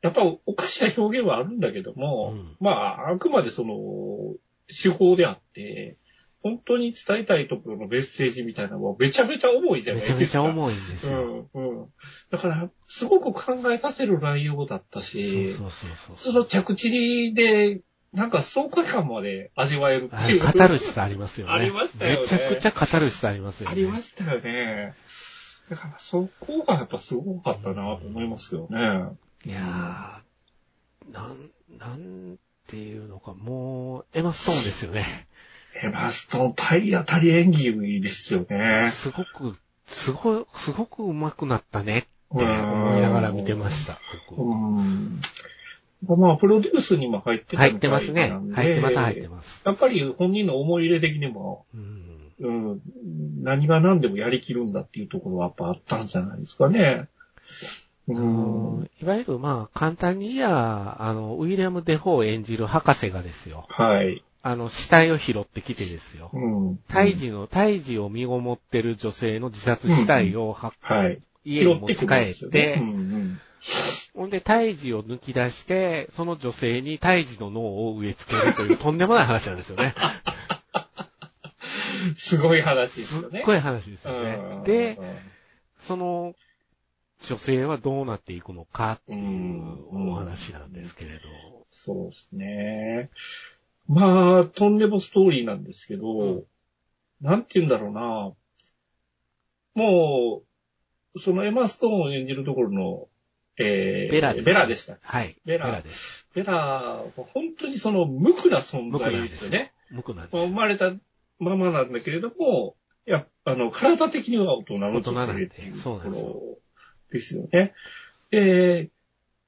[0.03, 3.75] やっぱおかしな表現はあるんだけども、うんまあ、あくまでその、
[4.67, 5.97] 手法であって、
[6.43, 10.15] 本当に伝えたいところのメッセージみたいなのはめちゃめちゃ重いじゃなめいですか。
[10.15, 11.49] ちゃめちゃ重いんですよ。
[11.55, 11.89] うん、うん。
[12.31, 16.17] だから、すごく考えさせる内容だったし、そうそうそう。
[16.17, 20.41] その着地で、なんか爽快感まで味わえるっていう。
[20.41, 21.53] カタルシスありますよね。
[21.53, 23.73] ありましたよねめちゃくちゃカタルシスありますよね。
[23.73, 24.95] ありましたよね。
[25.71, 29.17] だからそこがやっぱすごかったなと思いますよね。
[29.45, 35.27] いやー、なん、なんていうのか、もう、エマストーンですよね。
[35.83, 38.91] エマストン体当たり演技ですよね。
[38.93, 44.41] すごく、すごい、すごく上手くなったねって思いながら見てました、僕。
[44.41, 45.21] うん。
[46.07, 49.63] まあ、プロデュースにも入ってた入っみたいてますね入ってます、入ってます。
[49.65, 52.13] やっぱり本人の思い入れ的にも、うん。
[52.41, 52.81] うん、
[53.43, 57.09] 何が何でもやりきるんだっていうところはやっぱあったんじゃないですかね。
[58.09, 63.67] いわゆるまあ、簡単に言えば、あの、ウィリアム・デフォー演じる博士がですよ。
[63.69, 64.25] はい。
[64.43, 66.31] あの、死体を拾ってきてですよ。
[66.33, 66.39] う
[66.73, 66.77] ん。
[66.89, 71.23] 胎児の、胎児を身ごもってる女性の自殺死体をは、はい。
[71.45, 73.41] 家に持ち帰って、ねうんうん
[74.15, 79.95] ほんで胎児を抜き出して、その女性に胎児の脳を植え付けるという とんでもない話なんですよね。
[82.17, 83.41] すごい話ですすよね。
[83.41, 84.65] っごい話ですようねん。
[84.65, 84.99] で、
[85.79, 86.35] その
[87.23, 91.21] 女性はどうなっていくのかっていうお話なんですけれど。
[91.71, 93.11] そうですね。
[93.89, 96.45] まあ、とんでもストーリーなんですけど、うん
[97.23, 98.33] なんて言うんだろうな。
[99.75, 100.43] も
[101.15, 103.09] う、そのエマ・ストーンを演じるところの、
[103.59, 104.99] えー、ベラベラでした。
[105.03, 105.37] はい。
[105.45, 106.27] ベラです。
[106.35, 109.73] ベラは本当にその無垢な存在ですすよね。。
[109.91, 110.37] 無垢なんです。
[110.37, 111.01] 生まれた、生
[111.39, 112.75] ままなんだけれども、
[113.07, 116.62] やあの、体的には大人の女性っていうとそうなんですよころ
[117.13, 117.75] ですよね。
[118.31, 118.91] で、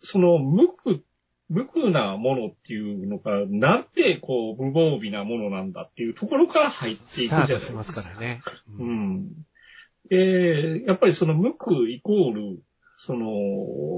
[0.02, 1.00] その、無垢、
[1.48, 7.80] 無垢なものっていうのが、なんてこう、無防備なものなんだっていうところから入っていくじゃないですか。
[7.80, 8.42] ートしますからね。
[8.78, 8.84] う。
[8.84, 9.28] ん。
[10.08, 12.62] で、やっぱりその無垢イコール、
[12.98, 13.26] その、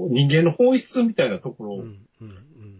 [0.09, 1.83] 人間の本質みたいなところ、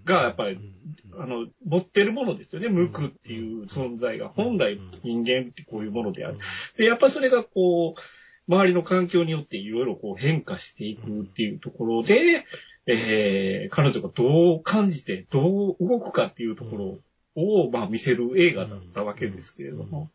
[0.05, 0.77] がやっぱりうん
[1.19, 2.69] あの、持ってるものですよね。
[2.69, 6.37] 無垢っていう存在が、本来人間ってこういうものである。
[6.77, 8.01] で、やっぱりそれがこう、
[8.47, 12.45] 周りの環境によっていろいろこう変化していくっていうところで、
[12.85, 16.99] えー、彼女がどう感じて、どう動くかっていうところ
[17.35, 20.09] を、まあ見せる映画だったわけですけれども、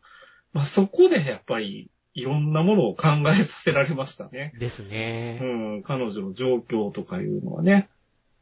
[0.53, 4.53] まあそこでやっぱりいろんなものを考えさせられましたね。
[4.59, 5.39] ですうね。
[5.39, 7.89] ん、彼女の状況とかいうのはね。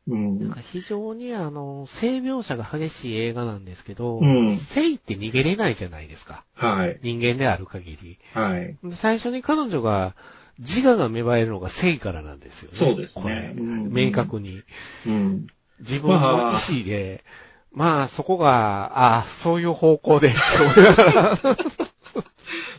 [0.08, 0.40] うん。
[0.40, 6.44] なんか非常にあの、性描写が激しい映画なんですけど、うん性って逃げれないじゃないですか。
[6.54, 7.00] はい。
[7.02, 8.20] 人間である限り。
[8.34, 8.78] はい。
[8.84, 10.16] で最初に彼女が
[10.60, 12.78] 自我が芽生えるのが性からなんですよね。
[12.78, 14.64] そうですねこれうん明確に。
[15.08, 15.48] うん。
[15.80, 17.24] 自分の意思で、
[17.72, 20.36] まあそこが、ああ、そういう方向で、 だ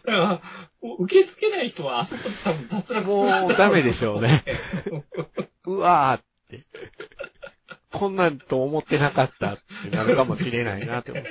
[0.04, 0.42] から、
[1.00, 4.44] 受け付けない人はあそこで多分脱落するもうダメでしょうね。
[5.64, 6.31] うわーって。
[7.92, 9.58] こんなんと思ってなかったっ
[9.90, 11.24] てなるかもしれないなって思う。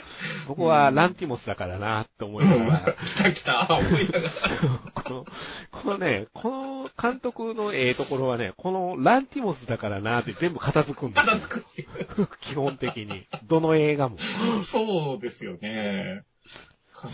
[0.47, 4.23] 僕はランティモスだからなって思いながら、来た来た、思いながら。
[5.03, 5.25] この、
[5.71, 11.25] このね、この監督のええところはね、このランティモスだからなって全部片付くんですよ。
[11.25, 11.85] 片付くってい
[12.39, 13.25] 基本的に。
[13.45, 14.17] どの映画も。
[14.61, 14.63] う。
[14.63, 16.23] そうですよね。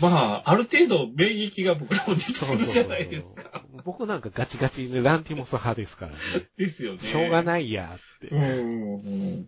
[0.00, 3.62] まあ、ある程度免疫が僕らもできてるじゃないですか。
[3.84, 6.18] 僕なんかガチガチでランティモス派ですからね。
[6.56, 6.98] ですよね。
[6.98, 7.44] しょうがい。
[7.44, 8.28] ないやって。
[8.28, 8.94] うん。
[8.94, 9.46] うん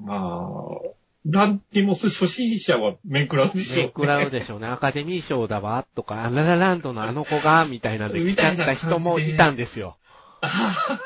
[0.00, 0.88] まあ、
[1.26, 3.82] ランティモス初心者は面食らうでしょう、ね。
[3.82, 4.68] ね、食らうでしょうね。
[4.68, 9.98] アカデミー賞だわ、とか、アララランドのあの子が、みたいなんで来ちゃった人もいたんですよ。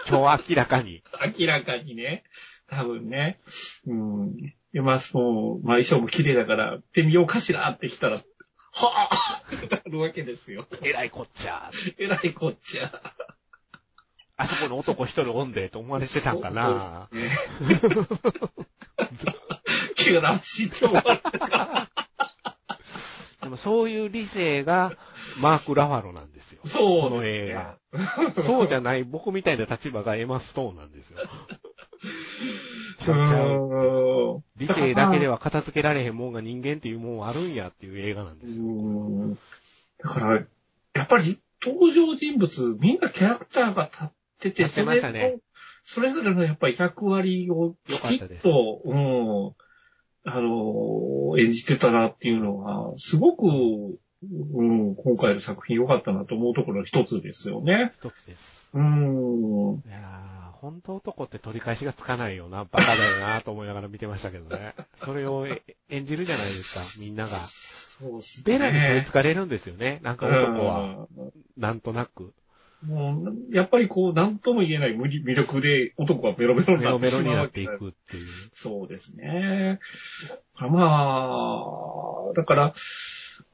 [0.09, 1.03] 今日明らかに。
[1.39, 2.23] 明らかにね。
[2.69, 3.41] 多分ね。
[3.87, 4.37] うん。
[4.73, 8.23] で、まあ、そう、まあ、衣装も綺麗だから、ってみようかしらって来たら、
[8.73, 10.67] はぁってなるわけですよ。
[10.83, 11.71] えらいこっちゃ。
[11.99, 12.91] えらいこっちゃ。
[14.37, 17.09] あそこに男一人おんで、と思われてたんかな。
[17.11, 18.07] そうですね。
[19.95, 21.89] 気がらしいって思われたから。
[23.43, 24.97] でもそういう理性が、
[25.41, 26.63] マーク・ラファロなんですよ。
[26.65, 27.77] そうこの映画。
[28.43, 31.19] そうじゃない、僕みたいな立場がエマ・ストーンなんですよ。
[33.03, 34.39] ちゃうちゃう。
[34.39, 38.63] う理性だけでは片付けられへんもんが人間っていうもんはあるんやっていう映画なんですよ。
[38.63, 39.35] ん。
[39.99, 40.47] だから、
[40.95, 44.09] やっぱり登場人物、みんなキャラクターが立っ
[44.41, 45.39] てて、立ってましたね
[45.85, 49.55] それぞれのやっぱり役割をきちっと、うん、
[50.25, 53.45] あの、演じてたなっていうのは、すごく、
[54.23, 57.91] うん、今回の作品良かったなと思うところの一つですよね。
[57.95, 58.69] 一つです。
[58.73, 59.83] うん。
[59.87, 64.75] いやー、本当男って取り返しがつかないよな、バカだよなと思いながら見てましたけどね。
[64.99, 67.31] それをえ演じるじゃないですか、みんなが。
[67.31, 68.45] そうですね。
[68.47, 71.09] ベラに取り憑かれるんですよね、なんか男は。
[71.17, 72.33] うんなんとなく。
[72.87, 78.27] もう、やっぱりこう、なんとも言えない無理魅力で男はベロベロにメロメロなってしになっていくっていう。
[78.55, 79.79] そうですね。
[80.59, 81.31] ま
[82.31, 82.75] あ、だから、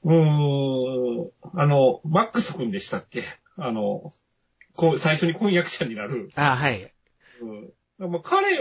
[0.04, 3.22] うーん、あの、マックス君でしたっけ？
[3.56, 4.10] あの、
[4.74, 6.30] こう最初に婚約者になる。
[6.34, 6.92] あはい。
[7.40, 8.58] うん、まあ彼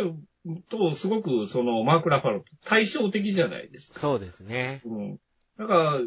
[0.70, 4.00] とすごく、その、マーク・ラファロと対照的じゃないですか。
[4.00, 4.82] そうですね。
[4.86, 5.20] うん。
[5.58, 6.00] だから、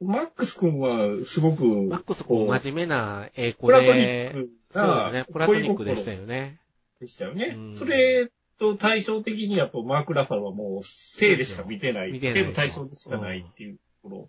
[0.00, 6.60] マックス君はすごく、マックス君真面目な英語プラトニッで、クそうなですね、プラトニックでしたよね。
[7.00, 7.54] でしたよね。
[7.56, 12.12] うんそれと対照的にやっぱマーク・ラファロはもう性でしか見てない。
[12.12, 14.28] 見てない性の対象でしかないっていうところ。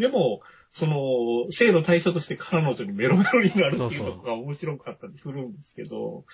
[0.00, 0.40] でも、
[0.72, 6.24] その、性の対象として彼女にメロメロになるっていうのが面白かったりするんですけど、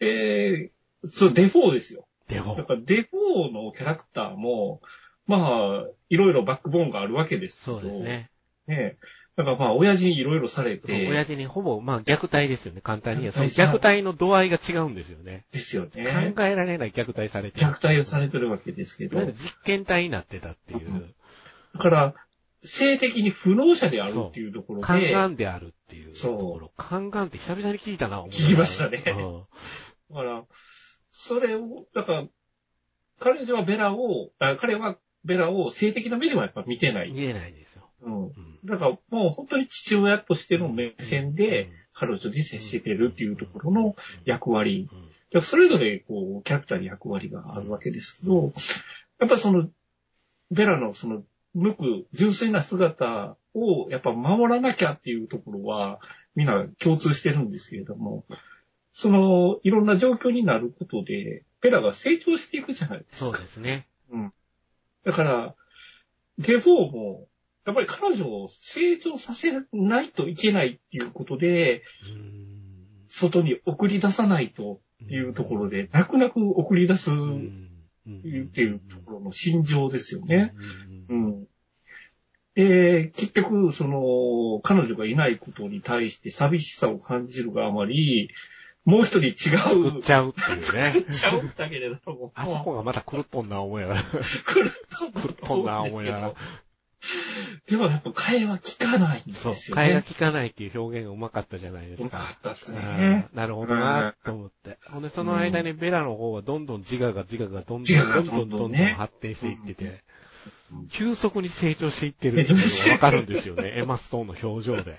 [0.00, 2.06] えー、そう、デフォーですよ。
[2.28, 4.82] でもだ、からデフォーのキャラクターも、
[5.26, 8.30] まあ、いろいろバックボーンがあるわけですけど、そうですね。
[8.66, 8.96] ね。
[9.36, 13.48] だからまあ、親父にいろいろされて、親父にほぼ、まあ虐待ですよね、簡単に言えば。
[13.48, 15.44] その虐待の度合いが違うんですよね。
[15.52, 16.34] ですよね。
[16.34, 17.66] 考えられない虐待されてる。
[17.66, 21.14] 虐待をされてるわけですけど実験体になってたっていう。
[21.74, 22.14] だから、
[22.62, 26.38] 性的に不能者であるっていうところで、宦官であるっていうとそう。
[26.38, 26.72] ころ。
[26.76, 29.02] 宦官って久々に聞いたな、聞きましたね。
[29.06, 30.14] うん。
[30.14, 30.44] だから、
[31.10, 32.26] それを、だから、
[33.18, 37.12] 彼女はベラを、あ彼はベラを性的な目ではやっぱ見てない。
[37.12, 37.90] 見えないんですよ。
[38.02, 38.24] うん。
[38.24, 38.32] うん。
[38.64, 44.88] だからもう本当に父親としての目線で、彼女に接してるっていうところの役割。
[45.42, 48.52] それぞれ、こう、キャラクターに役割があるわけですけど、
[49.20, 49.68] やっぱりその、
[50.50, 51.22] ベラのその、
[51.54, 56.00] 無垢、純粋な姿をやっぱ守らなきゃっていうところは、
[56.34, 58.24] みんな共通してるんですけれども、
[58.92, 63.30] その、いろんな状況になることで、ベラが成長していくじゃないですか。
[63.30, 63.86] そうですね。
[64.10, 64.32] うん。
[65.04, 65.54] だから、
[66.38, 67.28] デフォーも、
[67.66, 71.82] やっぱり彼女を成長させないといけないっていうことで、
[72.14, 72.50] うん
[73.10, 77.10] 外に送り出さないというところで、泣く泣く送り出す
[78.08, 80.54] っうんていうところの心情ですよね。
[81.08, 81.46] ううんん。
[82.54, 88.30] で、結局、その、彼女がいないことに対して寂しさを感じるがあまり、
[88.84, 90.62] もう一人違う作っ、ちゃうっていうね。
[90.64, 92.32] 作っちゃうんだけれども。
[92.34, 94.02] あそこがまた狂っとんな思いながら。
[94.02, 96.34] 狂った狂っとんな思いながら。
[97.68, 99.52] でもやっぱ替えは効かないんですそう。
[99.52, 99.82] よね。
[99.82, 102.40] 替えが効かないっていう表現がうまかったじゃないですうまかかっ。
[102.42, 103.36] たですうねん。
[103.36, 104.78] なるほどな、と思って。
[104.86, 110.04] ほんで、その間にベラの方はどんどん自我が自我がどんどんどんどんどんどん発展していってて
[110.72, 113.72] うん、急速に成長していってるっていうのがわかるんですよね。
[113.76, 114.98] エマストーンの表情で。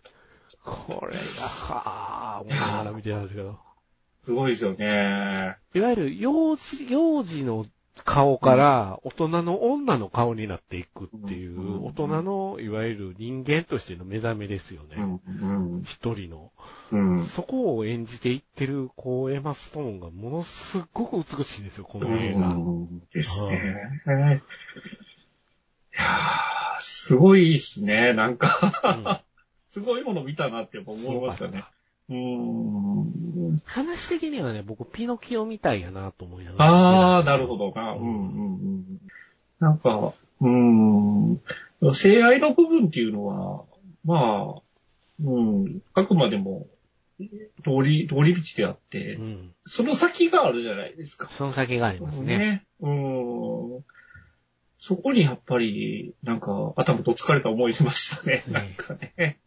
[0.62, 3.58] これが、はぁ、思いながら見てたんですけど。
[4.24, 5.56] すごいですよね。
[5.74, 7.64] いわゆる幼児、幼児の
[8.04, 15.20] 顔から大人の女の顔になっていくっていう、うん大人のいわゆる人間としての目覚めですよね。
[15.84, 16.52] 一人の。
[16.92, 17.24] うん。
[17.24, 22.48] そこを演じていってる、こう、エマストーンがものすごく美しいんですよ、この映画。
[22.48, 23.52] うんですね。
[24.06, 24.10] い
[25.98, 28.12] やー、すごいですね。
[28.12, 29.22] なんか、
[29.70, 31.64] すごいもの見たなって思いましたね。
[32.08, 33.56] うーん。
[33.64, 37.18] 話的にはね、僕、ピノキオみたいやなと思いながら。
[37.18, 37.92] あー、なるほどな。
[37.92, 38.08] うんうんう
[38.78, 38.84] ん。
[39.60, 41.40] なんか、うーん。
[41.94, 43.64] 性愛の部分っていうのは、
[44.04, 44.62] まあ、
[45.20, 46.66] うん、あくまでも、
[47.64, 49.54] 通り、通り道であって、うん。
[49.66, 51.28] その先があるじゃないですか。
[51.30, 52.64] その先がありますね。
[52.80, 53.84] うん。
[54.78, 58.44] そこにやっぱり、なんか、頭と疲れた思いしましたね。
[58.46, 59.40] ねなんかね。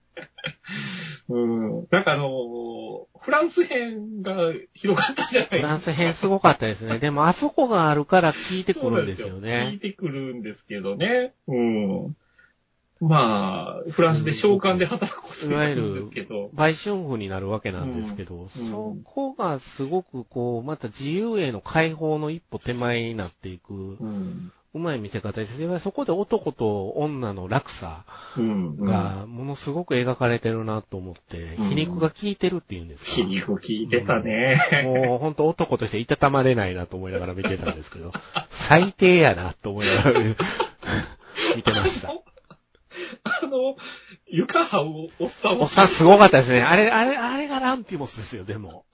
[1.30, 1.88] うん。
[1.92, 5.58] なんかあの、フランス編がひどかったじゃないですか。
[5.58, 7.00] フランス編すごかったですね。
[7.00, 9.78] でも、あそこがあるから聞いてくるんですよ聞いね。
[9.82, 11.34] てくるんですけどね。
[11.48, 12.16] うん。
[13.02, 16.52] まあ、フランスで召喚で働くことになるんですけど。
[16.54, 24.52] 売春婦になるわけなんですけど、そこがすごくこう、また自由への解放の一歩手前になっていく、うん。
[24.74, 25.58] うまい見せ方です。
[25.58, 28.06] でそこで男と女の落差
[28.38, 28.78] うん。
[28.78, 33.12] がものすごく描かれてるなと思って、うん皮肉が効いてるっていうんですか？
[33.12, 34.58] 皮肉聞いてたね。
[34.86, 38.14] もう本当男としていたたまれないなと思いながら見てたんですけど、
[38.50, 40.20] 最低やなと思いながら
[41.56, 42.14] 見てました。
[43.24, 43.76] あの、
[44.28, 46.62] 床這うおっさんおっさんすごかったですね。
[46.62, 48.86] あれ、あれ、あれがランティモスですよ、でも。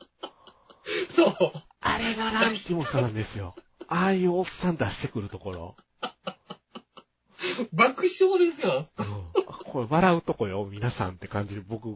[1.11, 1.33] そう。
[1.81, 3.55] あれがランティモスなんですよ。
[3.87, 5.75] ああいうおっさん出してくるところ。
[7.73, 8.87] 爆笑ですよ。
[8.97, 11.95] うんこれ笑うとこよ、皆さんって感じで僕、ぐ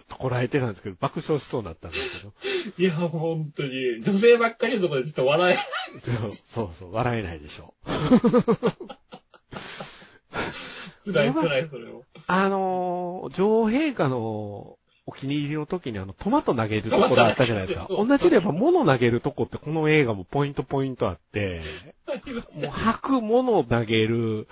[0.00, 2.32] っとこらえてたんですけど、爆笑しそうになったんですけど。
[2.78, 4.02] いや、本当に。
[4.02, 5.56] 女性ばっかりのところでちょっと笑え。
[6.00, 7.74] そうそうそう、笑えないでしょ。
[11.04, 12.04] 辛い辛い、それを。
[12.26, 17.86] あのー、女王陛下のお気に入りの時にあの、トマト投げるところあったじゃないですか。
[17.88, 21.62] 同じで言えば物投げるとこってこの映画もポイントポイントあって、
[22.06, 24.48] もうた吐く物投げる、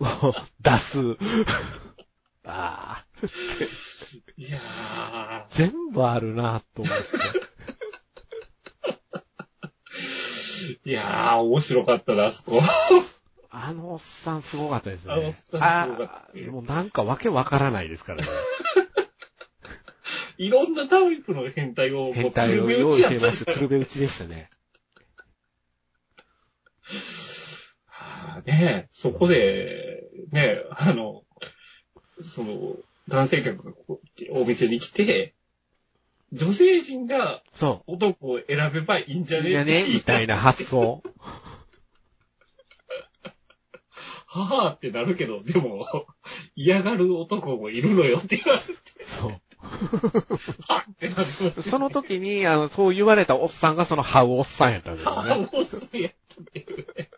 [0.62, 0.98] 出す。
[2.44, 3.26] ああ、
[4.36, 7.04] いや全部あるなと思って。
[10.84, 12.60] ー、いやー、面白かったな、あそこ。
[13.54, 15.12] あのおっさんすごかったですね。
[15.12, 18.28] あのおっさんすごかったもうなんかわけわからないですからね。
[20.42, 23.30] いろんなタイプの変態を、変態を用意してま。
[23.30, 24.50] 鶴瓶打ちやった鶴瓶打ちでしたね。
[27.86, 30.02] はあねそこで、
[30.32, 31.22] ねあの、
[32.22, 32.74] その、
[33.08, 33.72] 男性客が
[34.32, 35.36] お店に来て、
[36.32, 39.42] 女性陣がそ男を選べばいいんじゃう。
[39.44, 39.50] ね？
[39.50, 41.04] いやね、みたいな発想。
[44.26, 45.86] はぁってなるけど、でも、
[46.56, 49.40] 嫌がる男もいるのよって言われて、そう。
[49.62, 55.36] はっってなってますよねその時に、あの、そう言われたおっさんがそのハウおっさんやったんですよああ、ね。
[55.36, 57.10] もうそうやったっていうね。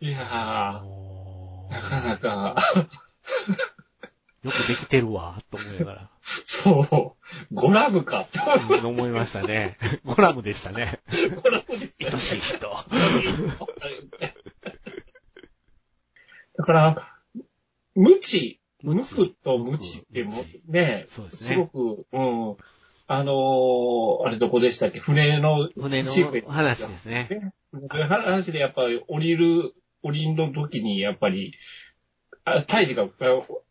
[0.00, 2.78] いやもー、なかなか、う
[4.46, 6.10] よくできてるわ、と思いながら。
[6.46, 7.16] そ
[7.50, 8.38] う、ゴラムかって
[8.86, 9.78] 思いましたね。
[10.04, 11.00] ゴラムでしたね。
[11.42, 12.68] ゴラムですよね愛しい人。
[16.56, 17.10] だから、
[17.94, 20.32] 無知、無垢と無知っても
[20.68, 22.56] ね、そうですねすごく、うん、
[23.06, 25.00] あのーあれどこでしたっけ？
[25.00, 26.10] 船の船の
[26.50, 27.52] 話ですね。
[27.90, 31.54] 話でやっぱり降りる、降りの時にやっぱり、
[32.44, 33.08] あ胎児が、あ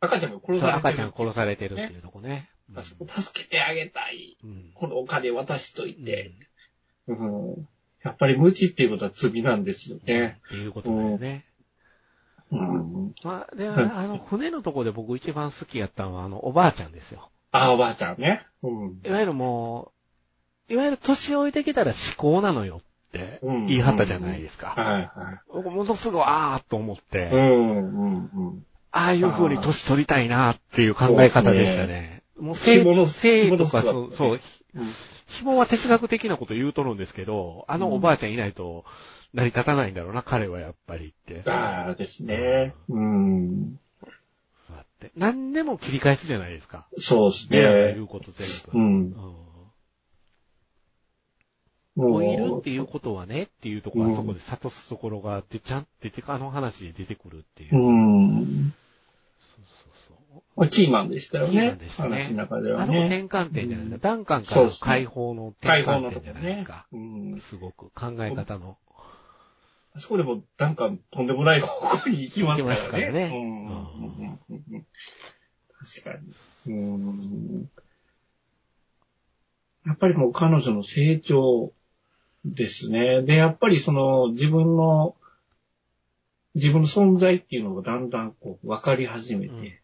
[0.02, 0.76] 赤ちゃんが殺されてる。
[0.78, 2.50] 赤ちゃん殺されてるっていうとこね。
[2.76, 4.38] あそこ助けてあげたい。
[4.44, 4.72] うん。
[4.74, 6.34] このお金渡しといて。
[7.08, 7.68] うん。
[8.04, 10.40] やっぱり無知っていうことは罪なんですよね。
[10.48, 11.46] っていうことだよね。
[12.58, 13.14] うん。
[13.24, 17.30] まあ、で、はいあの、船のとこで僕一番好きやったのは、あの、おばあちゃんですよ。
[17.52, 18.46] あ、おばあちゃんね。
[18.62, 19.00] うん。
[19.06, 19.92] いわゆるも
[20.70, 24.74] う、いわゆる年老いてきたら思考なのよってうん言い張ったじゃないですか。
[24.76, 27.30] はいは僕ものすごいあーっと思って、い。
[27.32, 28.66] うん、うん、うん。
[28.92, 32.24] ああいう風に年取りたいなっていう考え方でしたね。
[32.40, 34.40] もう性紐の性とか、そう、そう、
[34.76, 34.90] うん
[35.28, 38.86] 紐は哲学的なこと言うとるんですけど、あのおばあちゃんいないと
[39.34, 41.50] 成り立たないんだろうな、彼はやっぱりって。
[41.50, 42.76] ああですね。
[42.90, 43.80] うん。
[44.68, 46.88] そうやって何でも切り返すじゃないですか。
[47.00, 47.60] そうですね
[47.96, 48.04] 言。
[48.04, 48.80] うこと全部。
[48.80, 48.86] うん。
[48.86, 49.44] うん
[51.96, 57.76] も老いるうっていうことはねっていうところはそこで悟すところが出ちゃん、出て、あの話で出てくるっていう。
[57.76, 58.74] うそうん。
[59.40, 59.66] そう
[60.08, 60.42] そう。
[60.56, 61.90] まあキーマンでしたよキーマねンで。
[61.90, 63.18] したね話の中であそこはね。
[63.20, 64.08] 転換点じゃないですか。
[64.10, 66.88] ダンカンからの解放の転換点じゃないですか。
[66.92, 67.38] うん。
[67.40, 68.78] すごく考え方の。
[69.96, 71.68] あそこでも、なんか、とんでもない方
[72.00, 72.72] 向に行きますからね。
[72.72, 73.32] 行きますからね
[74.50, 74.86] うん
[75.86, 76.18] 確か
[76.66, 76.74] に。
[76.74, 77.70] うん。
[79.86, 81.74] やっぱりもう彼女の成長
[82.46, 83.22] ですね。
[83.22, 85.16] で、やっぱりその自分の、
[86.56, 89.82] 自分の存在っていうのがだんだんこう分かり始めうんて、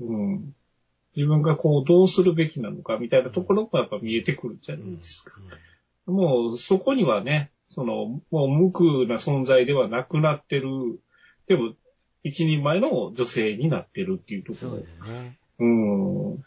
[0.00, 0.54] うんうん。
[1.16, 5.38] 自分がこうどうするべきなのかみたいなところもやっぱ見えてくるじゃないですか。
[6.06, 11.00] もうそこにはね、その、もう無垢な存在ではなくなってる。
[11.46, 11.74] でも、
[12.24, 14.86] 一人前の女性になってるっていうところそうで。
[14.86, 15.38] すね。
[15.58, 16.44] うん。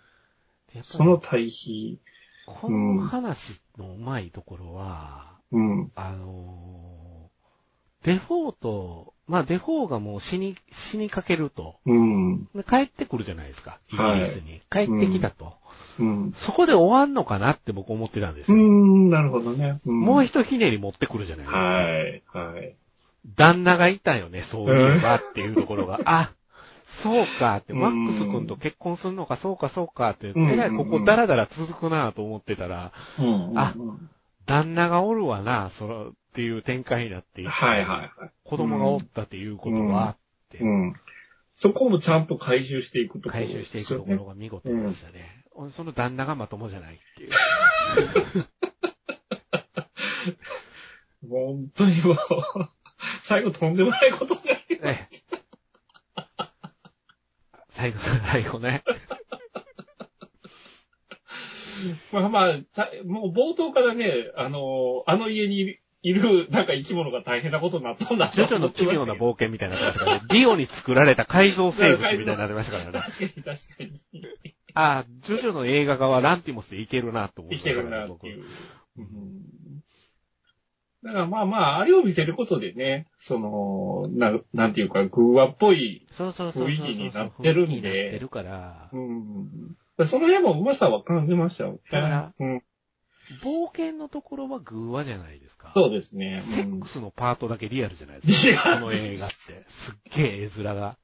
[0.84, 1.99] その対比。
[2.45, 5.91] この話のうまいところは、うん。
[5.95, 7.05] あのー
[8.05, 11.80] デフォート、まあデフォーがもう死に、死にかけると。
[11.88, 12.45] うん。
[12.53, 13.80] で帰ってくるじゃないですか。
[13.91, 14.61] イギリスに。
[14.70, 15.55] 帰ってきたと。
[16.00, 16.32] うん。
[16.34, 18.64] そこで終わんのかなって僕思ってたんですうよ。
[18.64, 19.80] ん、なるほどね。
[19.86, 22.40] うん、もう一ひねり持ってくるじゃないですか。
[22.40, 22.76] はい、はい。
[23.36, 26.32] 旦那がいたよね、そういえばっていうところが、 あ、
[26.86, 33.60] そうかって、うんマックス君と結婚するのか、そうか、そうかって、うんえらいここダラダラ続くなと思ってたら、うん。
[33.60, 34.10] あうん
[34.46, 38.30] 旦那がおるわな、その、っていう展開になっていってはい、はい、はい。
[38.44, 40.18] 子供がおったっていうことは、っ
[40.52, 40.94] て、うん。
[41.56, 45.45] そこもちゃんと回収していくところ回収していくところが見事でしたね。
[45.72, 47.32] その旦那がまともじゃないっていう。
[51.28, 52.18] もう本当にもう、
[53.22, 55.26] 最後とんでもないことになりまええ
[57.70, 58.84] 最後、最後ね。
[62.12, 70.26] まあまあ、さもう冒頭からね、あの、あの家にいるなんか生き物が大変なことになったんだジョジョの奇妙な冒険みたいになってましたからね。
[70.30, 72.91] ディオに作られた改造生物みたいになってましたからね。
[73.01, 73.91] 確かに確かに。
[74.76, 78.28] ああ、ジョジョの映画化はランティモスでいけるなと思っいけるてましたからね、僕。
[78.28, 78.45] なっていう。
[78.97, 79.06] うん
[81.03, 86.86] だからまあまあ、あれを見せることでね、その、ななんていうか、グーワっぽい、そうそうそうそうそう。
[86.88, 91.80] 雰囲気になってるんで雰囲気になってるから、うん、その辺もうまさは感じましたよね。
[91.91, 92.64] だからうん、
[93.42, 95.72] 冒険のところはグーワじゃないですか。
[95.74, 96.42] そうですね。
[96.42, 98.76] セうんックスのパートだけリアルじゃないですか。
[98.76, 99.36] この映画って。
[99.70, 100.98] すっげえ絵面が。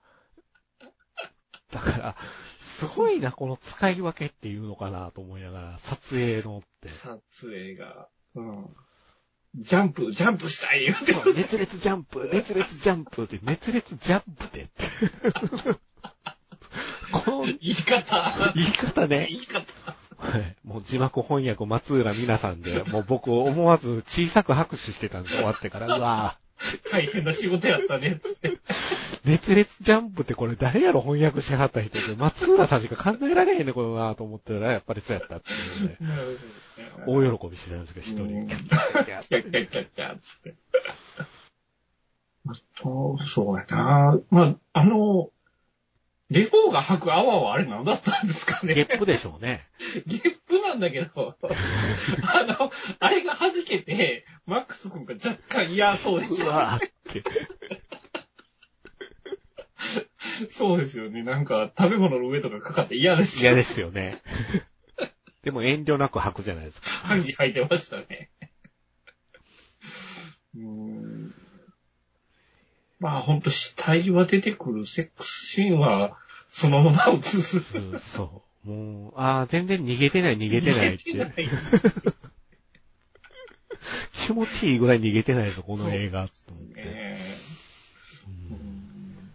[1.71, 2.15] だから、
[2.61, 6.89] すごいな、この使い分けっていうのかなと思いながら、撮影のって。
[6.89, 8.75] 撮影が、うん。
[9.55, 14.69] ジャンプ、ジャンプしたい言うてそう熱烈ジャンプ、熱烈ジャンプって、熱烈ジャンプって。
[17.11, 18.53] この言い方。
[18.55, 19.37] 言い方ね言。
[19.39, 19.61] い方。
[20.21, 25.87] はいもう字幕翻訳松浦美奈さんで、もう僕思わず小さく拍手してたんです終わってから。
[25.97, 26.37] うわ
[26.91, 28.49] 大変な仕事やったね、つって。
[28.49, 28.59] ぁ
[29.25, 35.97] 熱烈ジャンプってこれ誰やろ翻訳しはった人って、松浦さんしか考えられへんねこれなと思ってたら、やっぱりそうやったっていうね。
[37.07, 38.47] 大喜びしてたんですけど、一うん人。
[38.47, 40.55] キャッキャッキャッキャッつって。
[42.47, 44.19] あと、そうやな。
[44.29, 45.29] まあ、あの、
[46.31, 48.73] レフォーが吐く泡はあれ何だったんですかね。
[48.73, 49.67] ゲップでしょうね。
[50.07, 51.35] ゲップなんだけど、
[52.23, 56.49] あの、あれが弾けて、マックス君が若干嫌そうでしうた。
[56.49, 57.23] わーって。
[60.49, 61.21] そうですよね。
[61.21, 64.21] なんか、食べ物の上とかかかって嫌です嫌ですよね。
[65.43, 66.87] でも遠慮なく吐くじゃないですか。
[67.03, 68.31] 歯に吐いてましたね。
[70.55, 71.30] うーん
[73.01, 76.17] まあ、ほんと死体は出てくるセックスシーンは、
[76.51, 77.79] そのまま映す。
[77.79, 81.11] うんそもう、ああ、全然逃げてない逃げてないって。
[81.11, 81.49] 逃げてない。
[84.13, 86.27] 気持ちいいぐらい逃げてないぞ、この映画。
[86.27, 87.19] と思ってね
[88.27, 89.33] ううんん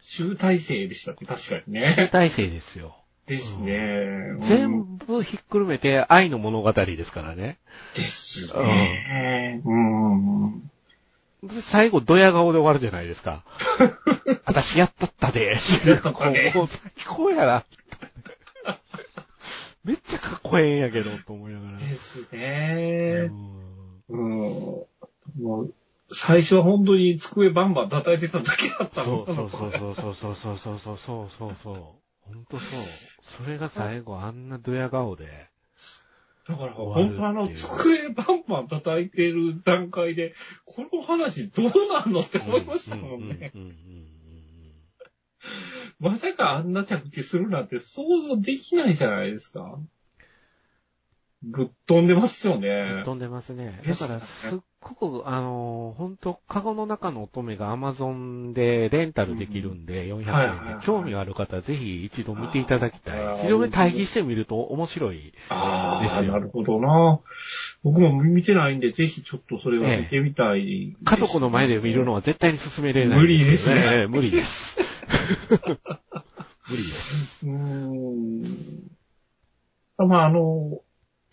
[0.00, 2.08] 集大成でしたね、確かにね。
[2.10, 2.96] 大成ですよ。
[3.26, 4.36] ですね。
[4.40, 7.58] 全部ひっくるめて愛の物語ですからね。
[7.94, 9.60] ですね。
[9.64, 10.60] うん。
[10.60, 10.66] で
[11.48, 13.44] 最後、ドヤ顔で終わるじゃないですか。
[14.46, 15.56] 私やったったで。
[16.02, 16.10] こ
[16.54, 17.64] うもう最高やな。
[19.84, 21.78] めっちゃかっこええんやけど、と思いながら。
[21.78, 23.30] ですね。
[23.30, 23.62] うん
[24.08, 25.42] うん。
[25.42, 25.74] もう、
[26.14, 31.76] 最初は本当に机バンバン叩いてただけだったのそうそうそうそうそうそうそうそうそうそうそうそう。
[32.20, 32.80] ほんとそう。
[33.20, 35.51] それが最後あんなドヤ顔で。
[36.48, 40.34] だから、本当あの、机バンバン叩いてる段階で、
[40.64, 43.52] この話どうなんのって思いましたもんね。
[46.00, 49.78] まさかあんな着地するなんて想像できないじゃないですか。
[51.42, 53.02] ぶっ飛んでますようんね。
[53.04, 53.82] 飛んでますね。
[53.86, 63.42] だから、すっごく、あのー、ほんと、カゴの中の乙女が Amazon でレンタルできるんで、400はいはいはい円で、興味がある方はぜひ一度見ていただきたい。
[63.42, 65.16] 非常に対比してみると面白い。
[65.16, 65.32] で
[66.08, 67.20] すよなるほどな。
[67.82, 74.78] 僕も見てないんで、ぜひちょっとそれは見てみたい、家族の前で見るのは絶対に勧めれない、無理ですねええ無理です。
[76.70, 77.44] 無理です。
[77.44, 78.42] うーん。
[79.98, 80.80] まあ、あの、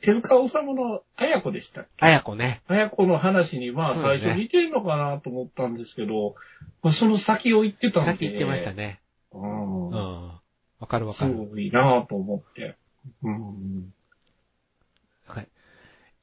[0.01, 2.05] 手塚治虫の綾子でしたっけ？
[2.05, 2.61] あやこね。
[2.67, 6.35] 綾子の話に、まあ、最初似てるのかなと思ったんですけど、
[6.81, 8.09] まあ、その先を言ってたんで。
[8.09, 9.01] さっき言ってましたね。
[9.31, 10.31] うんうん。
[10.79, 11.35] わかるわすかる。
[11.35, 12.77] ごいなと思って。
[13.23, 13.93] うん。
[15.27, 15.47] はい。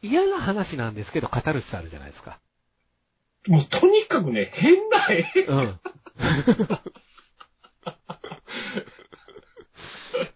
[0.03, 2.39] 嫌な話なんですけど、語るしさあるじゃないですか。
[3.47, 5.25] もうとにかくね、変な絵。
[5.47, 5.79] うん。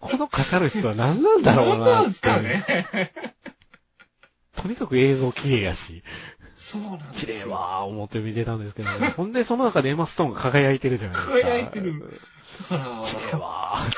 [0.01, 2.29] この語る人は何なんだろうな何なんですって。
[2.29, 3.13] かね。
[4.57, 6.03] とにかく映像綺麗やし、
[6.55, 7.39] そうなんです綺よ。
[7.47, 9.09] 麗わー思って見てたんですけどね。
[9.11, 11.33] ほんでその中でエマストーンが輝いてるじゃないですか。
[11.41, 12.21] 輝いてる。
[12.71, 13.93] だか綺麗ら、わーっ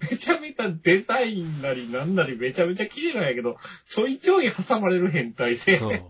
[0.00, 0.10] て。
[0.10, 3.56] めちゃめちゃデザインなりなんなりめちゃめちゃ綺麗なんやけど、
[3.88, 5.78] ちょいちょい挟まれる変態性。
[5.78, 5.90] そう。
[5.90, 6.00] で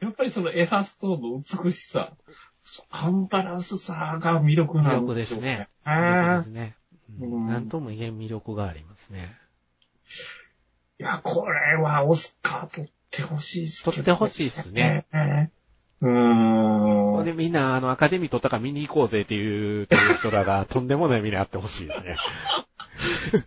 [0.00, 2.12] やっぱりそのエラストーンの美しさ、
[2.90, 5.40] アンバランスさが魅力なん魅力ですね。
[5.40, 5.68] あ魅力あですね。
[5.86, 9.28] うんなんとも言えん魅力がありますね。
[10.98, 15.06] いや、これはオスカー取ってほしいっすけど取ってほしいっすね。
[16.00, 17.24] うーん。
[17.24, 22.16] で、みんな、あの、アカデミー取ったから見に行こうぜっていう、という人らが、とんでもない目にあってほしいですね。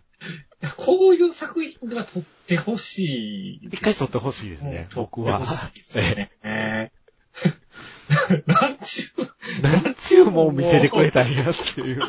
[0.76, 3.66] こういう作品が撮ってほしい。
[3.66, 5.38] 一回撮ってほしいですね、僕は。
[5.38, 6.30] 撮ってほしいですよね。
[6.42, 6.90] え
[8.30, 12.00] えなんちゅう、何ちゅうもん見せてくれたんやっていう。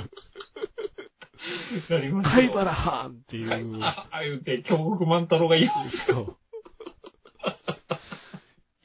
[2.23, 3.79] 貝原藩っていう。
[3.83, 6.37] ああ言うて、京極万太郎が言うんですそう。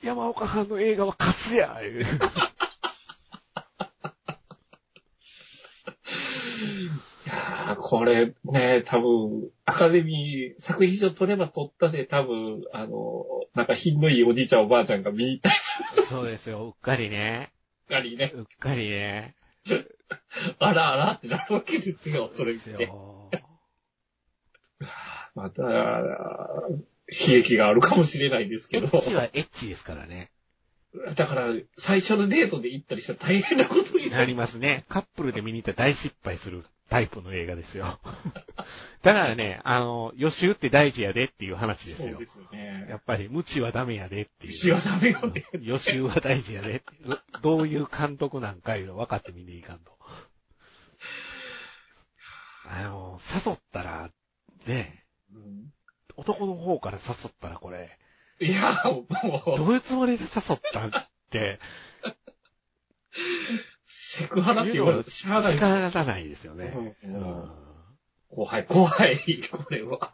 [0.03, 2.05] 山岡藩の映画はカスやいうい
[7.25, 17.53] やーこれね、多分、アカデミー作品賞取れば取ったで、多分、あの、なんか品のいいおじいちゃんおばあちゃんが見に行ったりするそうですよ、うっかりね。
[17.89, 19.35] かりね、うっかりね。
[20.59, 22.85] あらあらってなるわけですよ、それっですて。
[22.85, 23.31] よ。
[25.35, 28.87] また、悲劇があるかもしれないですけど。
[28.87, 30.31] エッチはエッチですからね。
[31.15, 34.23] だから、最初のデートで行ったりしたら大変なことにな。
[34.25, 34.85] りますね。
[34.89, 37.99] カップルで見に行ったら大失敗するタイプの映画ですよ。
[39.03, 42.27] だからね、あの、予習って大事やでっていう話ですよそうで。
[42.27, 42.87] すよね。
[42.89, 44.53] やっぱり、無知はダメやでっていう。
[44.53, 45.45] うちはダメよね。
[45.61, 46.85] 予習は大事やでって。
[47.05, 49.93] どどういう監督なんかいうの分かってみにいかんと。
[52.65, 54.11] あの、誘ったら、
[54.67, 55.73] ね、うん
[56.17, 57.99] 男の方から誘ったらこれ、
[58.41, 59.07] いや、も
[59.55, 61.59] う、どういうつもりで誘ったんって、
[63.85, 66.73] セクハラって言われるとしゃあない仕です方ないですよね。
[67.03, 67.72] ううんん
[68.35, 69.19] 怖い、怖い、
[69.51, 70.11] これは。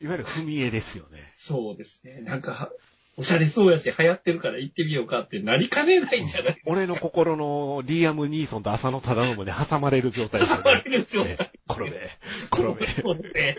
[0.00, 1.32] いわゆる踏み絵ですよね。
[1.38, 2.20] そうですね。
[2.20, 2.70] なんか、
[3.16, 10.82] おしゃれそうやし、流行ってるから行ってみようかってなりかねないんじゃない俺の心のリアム・ニーソンと浅野忠信で挟まれる状態ですよ挟まね。
[10.84, 12.10] れる状態ね転べ、
[12.50, 12.86] 転べ。
[12.86, 13.56] そうね。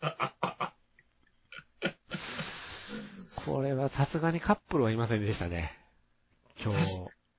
[3.44, 5.78] これはさすがにカップルはいませんでしたね。
[6.58, 6.78] 今日。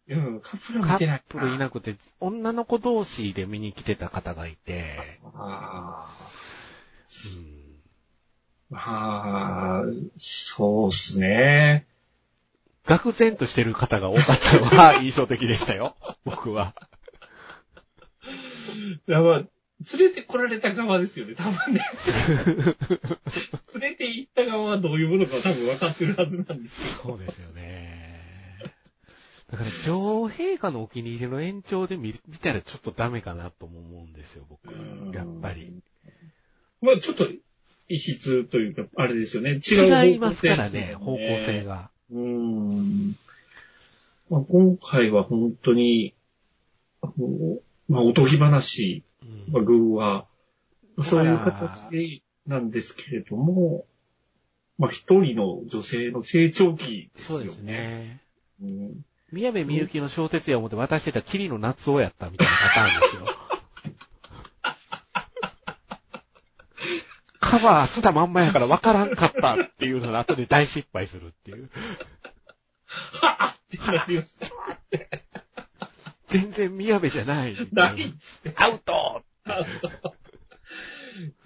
[0.08, 1.22] うん、カップルカ見てないッ。
[1.28, 6.30] プルいなくて、女の子同士で見に来てた方がいて、ああ。
[7.38, 7.66] うん
[8.70, 9.84] まあ、
[10.18, 11.86] そうっすね。
[12.86, 15.96] 愕然としてる方が多かったのは印象的でしたよ。
[16.26, 16.76] 僕は。
[19.08, 19.50] やばい。
[19.98, 21.82] 連れて来られた側ですよね、多分ね。
[23.80, 27.10] 連れて行った側はどういうものか多分分かってるはずなんですけど。
[27.10, 27.95] そうですよね。
[29.52, 34.68] だから、女王陛下のお気に入りの延長で見見たらちょっとダメかなとも思うんですよ、僕。
[35.16, 35.82] やっぱり。
[36.82, 37.28] まあちょっと、
[37.88, 39.60] 異質というか、あれですよね。
[39.66, 41.92] 違う、ね、違いますからね、方向性が。
[42.12, 43.16] うん。
[44.30, 46.16] まあ、今回は本当に、
[47.02, 49.04] あの、まあ、おとぎ話、
[49.52, 50.26] まあ、軍は、
[51.04, 53.86] そういう形なんですけれども、
[54.78, 57.44] まあ、一人の女性の成長期ですよね。
[57.44, 58.22] そうですね。
[58.62, 63.26] うん、宮部みゆきの小説や思って渡してた霧の夏をやったみたいなパターンですよ。
[67.40, 71.70] カバーしたまんまやから分からんかったっていうのを後で大失敗するっていう。
[73.22, 74.48] はぁってなりました。
[76.28, 77.56] 全然宮部じゃない。
[77.72, 78.54] ないっつって。
[78.56, 80.16] アウトアウト。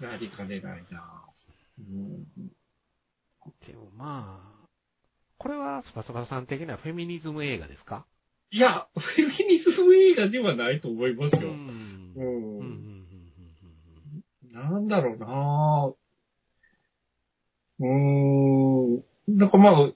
[0.00, 1.24] なりかねないな
[1.78, 2.24] うん。
[3.66, 4.59] でもまあ、
[5.40, 8.04] これはスパスパさん的にはフェミニズム映画ですか？
[8.50, 11.48] いや、フェミニズム映画ではないと思いますよ。
[11.50, 12.12] うん。
[12.14, 13.06] うん。
[14.52, 15.94] なんだろうな
[17.78, 17.86] うー
[18.98, 19.02] ん。
[19.38, 19.92] なんかまあ、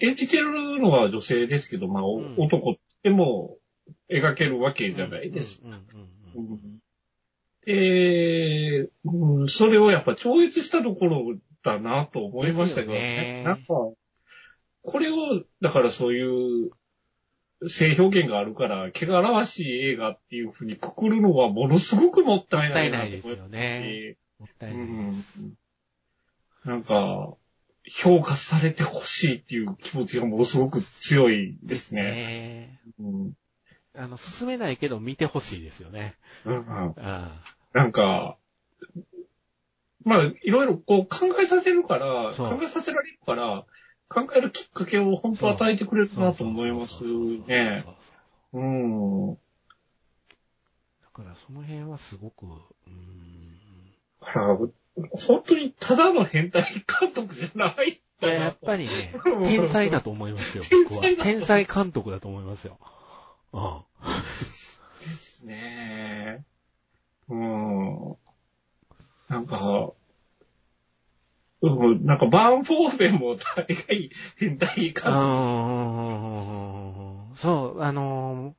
[0.00, 3.56] 演じてるのは女性ですけど、まあ、うん、男でも
[4.10, 5.68] 描けるわけじゃないですか。
[7.64, 11.34] で、うん、それをやっぱ超越したところ
[11.64, 12.98] だなと思いましたけどね。
[12.98, 13.64] ねなんか、
[14.84, 16.70] これを、だからそういう
[17.68, 23.26] 性表現があるから、汚らわしい映画っていうふうにくくるのはものすごくもったいないなと思って。
[23.26, 24.16] もったいないですよね。
[24.38, 25.40] もったいないです。
[25.40, 27.34] うん、なんか、
[27.86, 32.02] 評価されてほしいっていう気持ちがものすごく強いですね。
[32.02, 33.32] ねうん、
[33.94, 36.14] あの、進めないけど見てほしいですよね。
[36.44, 36.94] うん、うん。
[37.74, 38.38] なんか、
[40.04, 43.64] まあ、いろいろこう考えさせるから、考えさせられるから、
[44.08, 47.04] 考えるきっかけを本当与えてくれるなと思います
[47.46, 47.84] ね。
[48.52, 49.34] うん。
[49.34, 49.38] だ
[51.12, 53.54] からその辺はすごく、うん。
[54.20, 56.64] だから、本当にただの変態
[57.00, 59.12] 監督じゃないやっぱりね、
[59.46, 61.02] 天才だと思いますよ、僕は。
[61.22, 62.78] 天才監督だと思いますよ。
[63.52, 63.82] うん。
[65.00, 66.44] ですね。
[67.28, 68.16] うん。
[69.28, 69.92] なんか、
[71.64, 75.04] うん、なんかバーンフォーベンも大概変態監督。
[77.36, 78.54] そう、あのー、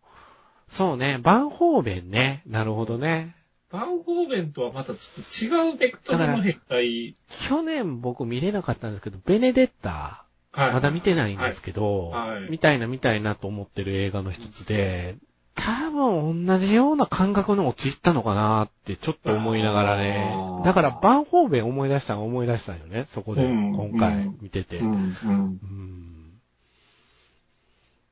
[0.73, 2.41] そうね、バンホーベンね。
[2.47, 3.35] なるほどね。
[3.71, 7.13] バンホーベンとはまたちょっと違うベクトルの変態。
[7.47, 15.17] 去年僕見れなかったんですけど、ベネデッタ、はい、まだ見てないんですけど、はいはい、見たいな見たいなと思ってる映画の一つで、
[15.55, 20.35] 多分同じような感覚に陥ったのかなってちょっと思いながらね。
[20.63, 24.79] だからバンホーベン思い出したん思い出したんよね、そこで、今回見てて。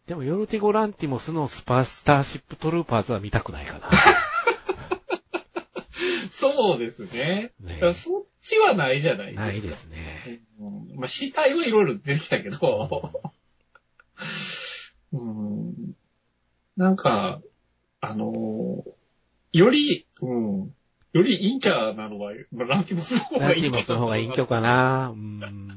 [0.07, 3.89] でもヨルティゴ・ランティモスのスパスターシップトルーパーズは見たくないかな。
[6.31, 7.51] そうですね。
[7.61, 9.45] ねそっちはないじゃないですか。
[9.45, 10.41] ないですね。
[10.59, 13.11] うん、まあ、死体はいろいろ出てきたけど、
[15.13, 15.62] うん、
[16.77, 17.41] なんか、
[18.01, 20.73] あのー、より、うん、
[21.13, 23.61] より陰キャなのは、まあ、ランティモスの方がいい。
[23.61, 25.13] ランティモスの方が陰キャかな。
[25.13, 25.73] うん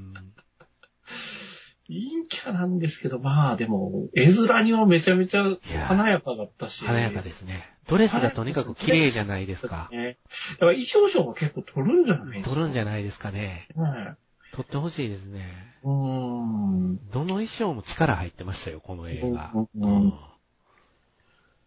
[1.89, 5.43] 陰キャなんですけど、まあでも、絵面にはめちゃめちゃ
[5.87, 6.85] 華やかだったし。
[6.85, 7.71] 華やかですね。
[7.87, 9.89] ドレスがとにかく綺麗じゃないですか。
[9.93, 10.19] ね、
[10.55, 12.51] だから衣装賞が結構取るんじゃないですか。
[12.51, 13.69] 取るんじゃないですかね。
[13.77, 14.15] ね
[14.53, 15.47] 取ってほしいですね。
[15.85, 16.97] うん。
[17.13, 19.53] どの衣装も力入ってましたよ、この映画。
[19.55, 20.15] うん、うん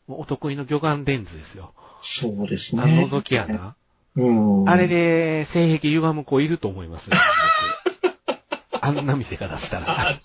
[0.09, 1.73] お得意の魚眼レンズですよ。
[2.01, 2.81] そうですね。
[2.81, 3.75] あの覗き穴。
[4.15, 4.31] う
[4.63, 4.69] ん。
[4.69, 7.17] あれで性癖歪む子いると思いますよ、
[8.81, 10.19] あんな見せ方したら。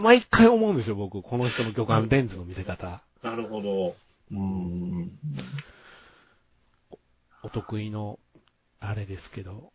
[0.00, 1.22] 毎回思うんですよ、僕。
[1.22, 3.02] この人の魚眼レンズの見せ方。
[3.22, 3.94] なるほど。
[4.32, 5.10] うん。
[7.42, 8.18] お得意の、
[8.80, 9.72] あれですけど。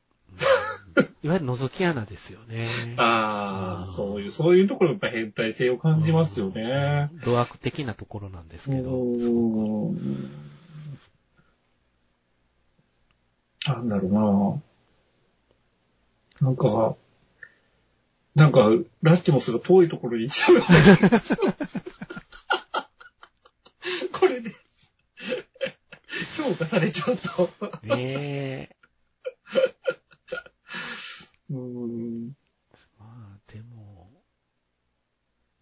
[1.24, 2.68] いわゆる覗き穴ですよね。
[2.98, 7.10] ああ、そういう、そういうところやっぱ変態性を感じますよね。
[7.24, 8.92] ド悪的なところなんですけど。
[13.66, 14.12] なんだろう
[16.42, 16.96] ななんか、
[18.34, 18.70] なんか、
[19.04, 20.62] ラッティモスが遠いところに行っちゃう。
[24.12, 24.56] これで、
[26.38, 27.50] 評価されちゃうと。
[27.84, 28.76] ねえ。
[31.52, 32.32] うん。
[33.00, 34.10] まあ、でも、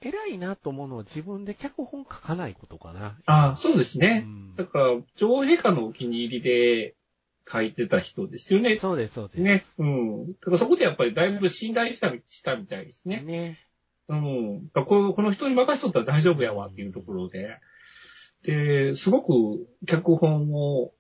[0.02, 3.18] 偉いなと思うのは自分で脚本書かないことかな。
[3.26, 4.22] ああ、そうですうね。
[4.22, 4.86] んだから、
[5.16, 6.96] 女王陛下のお気に入りで
[7.52, 8.76] 書いてた人ですよね。
[8.76, 9.42] そうです、そうです。
[9.42, 9.64] ね。
[9.78, 10.28] うん。
[10.28, 13.22] だからそこでやっぱりだいぶ信頼したしたみたいですね。
[13.22, 13.58] ね。
[14.08, 14.68] うん。
[14.68, 17.58] だからこのこの人に任せとったら大丈夫やわっていうところで。
[18.44, 20.94] で、すごく脚本を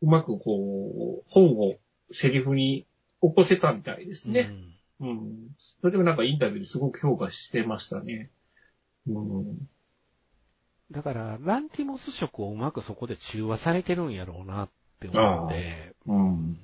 [0.00, 1.74] うまくこう、本を
[2.12, 2.86] セリフに
[3.28, 4.48] 起こせたみたいですね。
[4.50, 5.48] うんうん。
[5.80, 8.30] それでもなんかインタビューですごく評価してましたね。
[9.08, 9.68] うん。
[10.90, 14.68] だから、ランティモス色をうまくそこで中和されてるんやろうなっ
[15.00, 16.58] て思って、うん。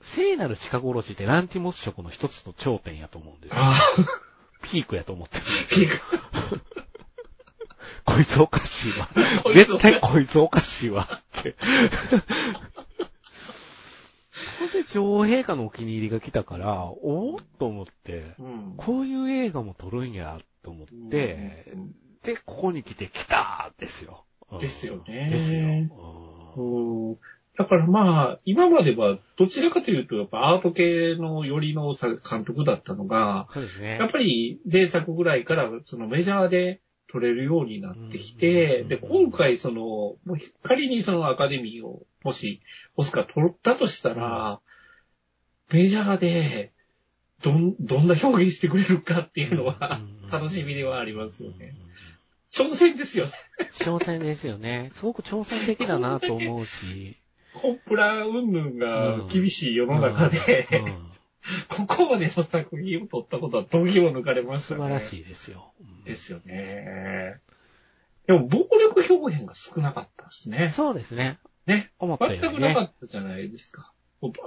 [0.00, 3.62] 聖なる鹿殺しってランティモス色の一つの頂点やと思うんですよ。
[4.62, 5.88] ピークやと思ってるんですピよ。
[5.88, 6.60] ーク。
[8.04, 9.08] こいつおかしいわ。
[9.52, 11.54] 絶対こいつおかしいわって。
[14.60, 18.74] ここで女王陛下のお気に入りが来たから、おーっと思って、うん。
[18.76, 24.26] こういう映画も撮るんやと思って、うんで、ここに来て来たーですよ。
[24.52, 25.60] うんですよねですよ。
[26.56, 27.16] うん
[27.56, 33.98] だからまあ、今まではどちらかというと、やっぱアート系の寄りのさ監督だったのが、そうですね。
[33.98, 36.80] やっぱり前作ぐらいからそのメジャーで
[37.10, 42.60] 撮れるようになってきて、うんで、今回その、もう仮にそのアカデミーを、もし、
[42.96, 44.60] オスカー取ったとしたら、
[45.72, 46.72] メジャーで、
[47.42, 50.00] どん、どんな表現してくれるかっていうのは、
[50.30, 51.74] 楽しみではありますよね。。
[52.50, 53.32] 挑戦ですよね。
[53.72, 54.90] 挑戦ですよね。
[54.92, 57.16] すごく挑戦的だなと思うし。
[57.54, 61.09] コンプラ云々が厳しい世の中で、うんうん
[61.68, 64.80] ここまでの作品を撮ったことは度肝を抜かれましたね。
[64.80, 65.72] 素晴らしいですよ。
[65.80, 67.40] うんですよね。
[68.26, 70.68] でも、暴力表現が少なかったですね。
[70.68, 71.38] そうですね。
[71.66, 71.92] ね。
[71.98, 72.38] 思ったよね。
[72.38, 73.92] くなかったじゃないですか。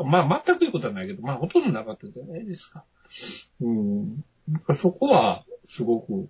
[0.06, 2.86] まあ、全くいうことはないけど、まあ、ほとんどなかったじゃないですか。
[3.60, 4.24] うん。
[4.74, 6.30] そこは、すごく、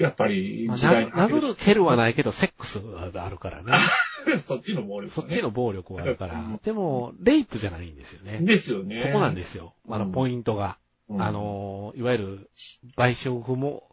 [0.00, 2.80] やっぱりまあ時代にな殴る、蹴るはないけど、セックス
[3.12, 3.74] があるからね。
[4.40, 5.10] そっちの暴力、ね。
[5.10, 6.60] そっちの暴力はあるからうん。
[6.64, 8.38] でも、レイプじゃないんですよね。
[8.40, 8.96] ですよね。
[8.96, 9.74] そこなんですよ。
[9.88, 10.78] あの、うんポイントが。
[11.10, 12.50] うんあ、の、いわゆる、
[12.96, 13.90] 賠償不も、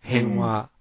[0.00, 0.74] 編は、うん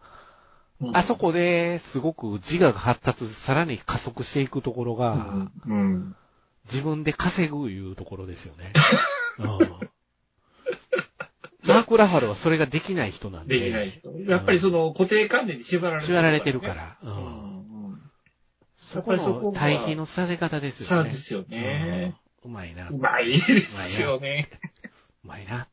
[0.92, 5.52] あそこですごく自我が発達、さらに加速していくところうが、ん。
[5.66, 6.16] うん。
[6.66, 8.74] 自分で稼ぐいうところですよね。
[11.64, 13.58] うんマーク・ラファルはそれができない人なんで。
[13.58, 14.12] できない人。
[14.30, 16.74] やっぱりその固定観念に縛られてる、縛られてるか。
[16.74, 16.98] ら。
[17.02, 17.90] ううんん。
[17.92, 18.02] うん。
[18.76, 21.04] そこの対比のさせ方ですよね。
[21.04, 22.16] そうですよね。
[22.44, 22.52] うん。
[22.52, 22.90] うまいな。
[22.90, 24.50] うまいですよね。
[25.24, 25.70] うまいな。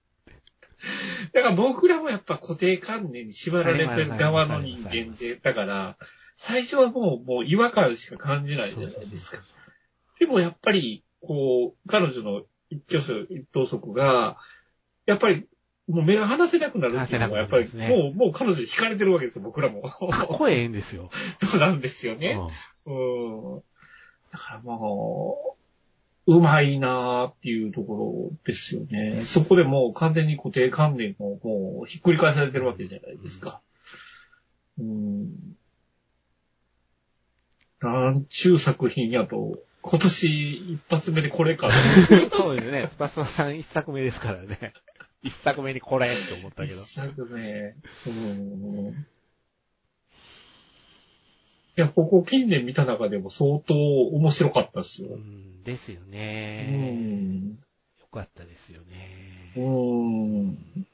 [1.35, 5.97] だから僕らもやっぱ固定観念に縛られてる側の人間で、だから、
[6.37, 9.39] 最初はもう、もう違和感しか感じないじゃないですか。
[10.19, 14.39] でもやっぱり、こう、彼女の一挙手一投足が、
[15.05, 15.47] やっぱり、
[15.91, 19.83] もう目が離せなくなるっていうのは、やっぱり、離せなくなりますもう、もう彼女に惹かれてるわけですよ、僕らも。
[19.83, 21.11] かっこええんですよ。
[21.43, 22.35] そうなんですようね。
[22.35, 22.39] ん
[22.87, 23.63] うん。
[24.33, 25.57] だからも
[26.27, 29.23] う、うまいなーっていうところですよね。
[29.23, 33.61] そこでもう完全に固定観念ももうひっくり返されてるわけじゃないですか。
[34.79, 35.57] うん。
[37.81, 41.71] なんちゅう作品やと、今年一発目でこれか。
[42.31, 42.87] そうですね。
[42.89, 44.75] スパスパさん一作目ですからね。
[45.23, 46.95] 一作目にこれって思ったけど一。
[46.95, 47.75] 作目。
[48.07, 49.07] うん。
[51.77, 55.17] いや、ここ近年見た中でも相当面白かったですよう。
[55.19, 56.93] ん、ですようね。
[56.93, 57.51] ん。
[57.51, 57.57] よ
[58.13, 59.53] かったですよね。
[59.57, 60.87] うーん。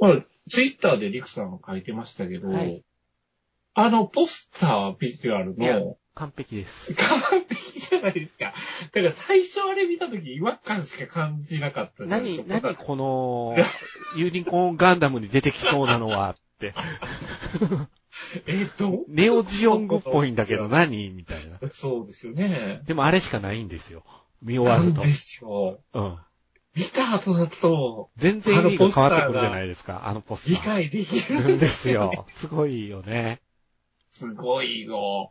[0.00, 2.82] まあ、ツイッターでリクさんが書いてましたけど、はい
[3.80, 6.92] あのポスタービジュアルいやの、完璧です。
[6.94, 8.46] 完璧じゃないですか。
[8.46, 8.52] だ
[8.90, 12.60] から最初あれ見たとき違和感しか感じなかったです何、か。
[12.60, 13.56] 何この、
[14.16, 16.74] ユニコーンガンダムに出てきそうなのはって。
[18.48, 21.60] えっと、ネオジオングっぽいんだけど何みたいな。
[21.70, 22.82] そうですよね。
[22.84, 24.02] でもあれしかないんですよ。
[24.42, 25.12] 見終わるとなんで。
[25.14, 25.78] すよ。
[25.94, 26.18] うん。
[26.74, 30.54] 見た後だと、全然意味が変わってくるじゃないですか、あのポスター。
[30.54, 32.26] 理解できるるんですよ。
[32.30, 33.40] すごいよね。
[34.10, 35.30] すごいよ。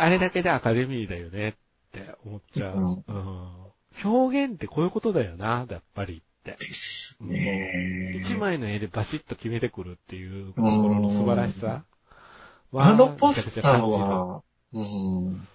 [0.00, 1.52] あれだけでアカデミーだよねっ
[1.92, 2.76] て思っちゃう。
[2.76, 3.68] うんうん
[4.04, 6.52] 表現ってこういうことだよな、やっぱりって。
[6.52, 8.12] ですね。
[8.14, 11.82] 一枚の絵でバシッと決めてくるっていうところの素晴らしさ
[12.70, 14.42] はあのポスターは、
[14.72, 15.46] うん、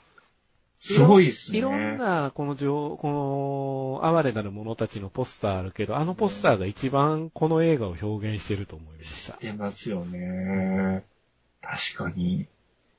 [0.78, 1.60] すごいですね。
[1.60, 9.38] いろんな、この情、この、哀れなる者たちのポスターあるけど、あのポスターが一番この映画を表現してると思いました。
[9.40, 11.06] 出ますよね。
[11.62, 12.48] 確かに。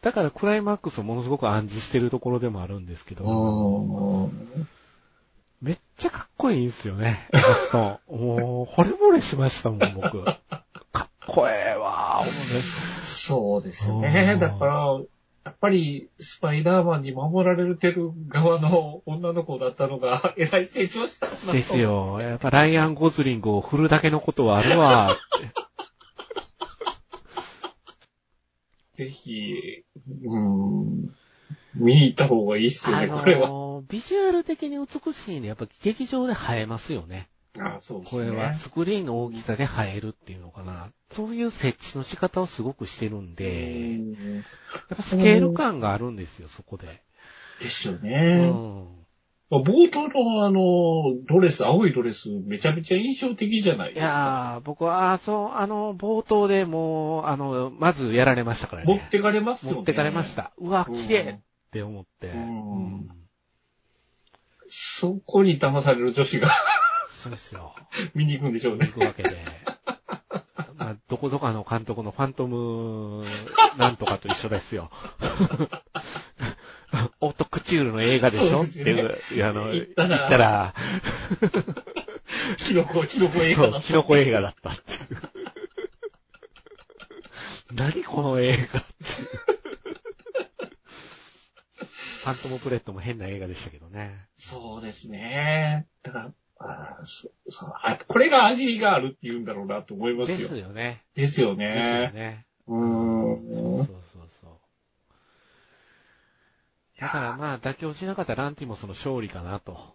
[0.05, 4.69] だからクライマックスをものすごく暗示してるところでもあるんですけど、うん。
[5.63, 7.79] めっちゃかっこいいんですよね、エマスト。
[8.15, 10.23] もう、惚れ惚れしましたもん、僕。
[10.23, 10.41] か
[11.05, 12.31] っこええわ、ね。
[13.03, 14.37] そうですうね。
[14.37, 15.01] んだから、
[15.47, 21.79] やっぱり、スパイダーマンに守られてる側の女の子だったのが、えらい成長したんだとです。
[21.79, 22.21] よ。
[22.21, 25.65] やっぱライアン・ゴズリングを振るだけのことはあるわ、って。
[28.97, 29.85] ぜひ、
[30.25, 31.15] うん、
[31.75, 33.83] 見に行った方がいいっすよね、あこれは。
[33.89, 37.29] ビジュアル的に美しいんで、やっぱ劇場で映えますよね。
[37.59, 38.31] あそうですこね。
[38.31, 40.91] れはスクリーンの大きさで映えるっていうのかな。
[41.11, 44.41] そういう設置の仕方をすごくしてるんで、うんや
[44.95, 46.87] っぱスケール感があるんですよ、そこで。
[47.61, 49.04] ですよう
[49.59, 49.63] ね。
[49.63, 49.67] ん。
[49.67, 54.13] 冒頭のあの、ドレス、青いドレス、めちゃめちゃ印象的じゃないいですか。
[54.13, 58.93] やー、僕は、あそう、あの、冒頭でもう、あの、まずやられましたからね。
[58.93, 59.77] 持ってかれますよね。
[59.77, 60.35] 持ってかれまし。
[60.35, 60.53] た。
[60.59, 61.41] うわ、綺麗っ
[61.71, 62.33] て思って。
[64.69, 66.49] そこに騙される女子が
[67.25, 67.75] そうですよ。
[68.15, 68.93] 見に行くんでしょうね行。
[68.93, 69.35] くわけで。
[70.77, 73.25] まあ、どこぞかの監督のファントム
[73.79, 74.91] なんとかと一緒ですよ。
[77.21, 80.07] オートクチュールの映画でしょ、っていう、あの、言った
[80.37, 80.75] ら
[82.59, 83.87] キノコ、キノコ映画だった。
[83.87, 85.01] キノコ映画だったっていう。
[87.75, 88.81] 何この映画。
[92.25, 94.27] ファントムプレットも変な映画でしたけどね。
[94.39, 95.87] そうですね。
[96.03, 100.59] だから、あーそそうあこれが味があるって言うんだろうなと思いまですすよ。
[100.61, 101.03] よね。
[101.15, 102.13] ですよですよね。
[102.15, 102.47] ね。
[102.67, 103.45] うん。
[103.47, 104.04] そうそう。
[107.01, 109.95] だからまあ、妥協しなかったランティモスの勝利かなと。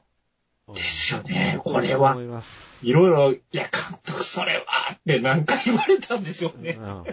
[0.73, 2.85] ですよねこれは思います。
[2.85, 6.77] いろいろ、いや、監督それはって何回言われたんでしょうね。
[6.79, 7.05] うん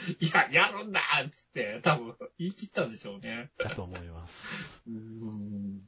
[0.18, 3.50] いや、やるんだっつって、多分言い切ったんでしょうね。
[3.58, 4.48] だと思います。
[4.88, 5.80] うーん。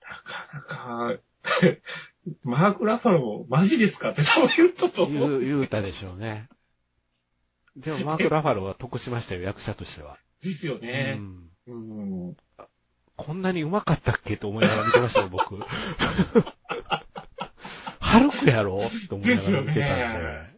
[0.00, 1.16] なかなか、
[2.44, 5.40] マーク・ラファロもマジですかって多分言ったと思う。
[5.40, 6.48] 言う、言うたでしょうね。
[7.76, 10.18] でもマーク・ラファローは得しましたよ、役者としては。
[10.46, 11.14] ですようね。
[11.14, 11.50] ん。
[11.66, 11.78] う
[12.30, 12.36] ん。
[13.16, 14.36] こんなに上手かったっけ？
[14.36, 15.58] と思いながら見てましたよ、僕。
[18.00, 18.90] ハルクやろ？
[19.08, 20.56] と思いながら見てたんで。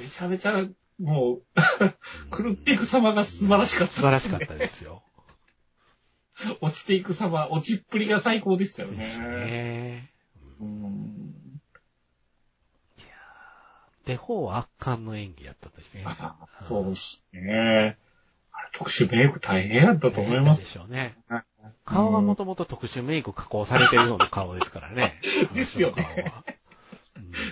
[0.00, 0.52] めちゃめちゃ、
[1.00, 1.42] もう、
[2.36, 5.02] 狂っていく様が素晴らしかった、素晴らしかったですよ。
[6.60, 8.98] 落ちていく様、落ちっぷりが最高でしたよね。
[8.98, 10.12] ですね。
[10.60, 11.34] うん。
[14.04, 16.04] デフォーは圧巻の演技やったとしてね。
[16.06, 17.98] あそうですね。
[18.72, 20.50] 特殊メイク大変やったと思いま。
[20.50, 21.16] ですしょうね。
[21.84, 25.14] 顔がもともと特殊メイク加工されてるような顔ですからね
[25.54, 26.32] ですよね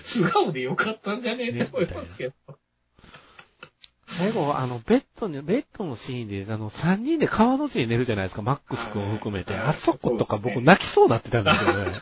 [0.03, 2.33] 素顔でよかったんじゃねえって思いますけど。
[4.09, 9.53] 最後、あの、ベッドに、ベッドのシーンで、あの、三人で川の字に寝るじゃないですか、マックス君を含めて。
[9.53, 12.01] はいあそことか僕泣きそうになってたんですよね。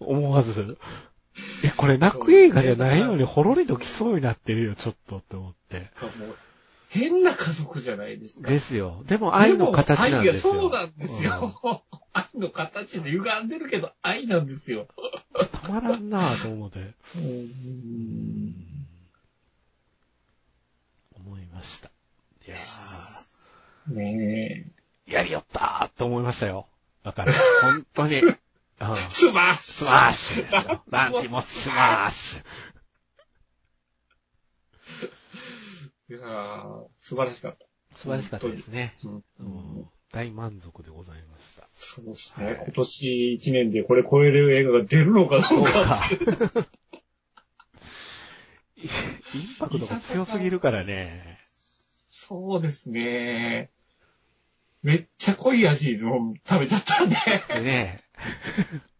[0.00, 0.78] 思わず。
[1.62, 5.90] え、これ泣く映画じゃないのに、ほろりと来そうになってるよ、ちょっとって思って。
[6.92, 8.50] 変な家族じゃないですか。
[8.50, 9.02] ですよ。
[9.06, 10.52] でも愛の形なんですよ。
[10.52, 11.82] 愛がそうなんですよ。
[12.12, 14.88] 愛の形で歪んでるけど愛なんですよ。
[15.34, 16.80] うんたまらんなぁと思って。
[17.16, 18.54] うん
[21.16, 21.90] 思いました。
[22.46, 22.56] いや
[23.88, 24.66] ね
[25.06, 25.10] え。
[25.10, 26.66] ー、やりよったーって思いましたよ。
[27.04, 27.32] だから、
[27.62, 28.18] 本当に。
[28.20, 28.38] うん
[29.08, 30.82] スマッシュスマッシュですよ。
[30.90, 32.44] ランティモススマッシュ。
[36.12, 37.66] いやー素晴らしかった。
[37.96, 38.94] 素晴らしかったですね。
[39.02, 39.42] うんう
[39.80, 41.66] ん大満足でございました。
[41.74, 42.60] そうですはいね。
[42.64, 45.72] 今年1年でこれ超える映画が出るのかどうか。
[45.72, 46.10] か。
[48.76, 48.88] イン
[49.58, 51.38] パクトが強すぎるからね。
[52.08, 53.70] そうですね。
[54.82, 57.16] めっちゃ濃い味の食べちゃったんで。
[57.48, 58.04] でね、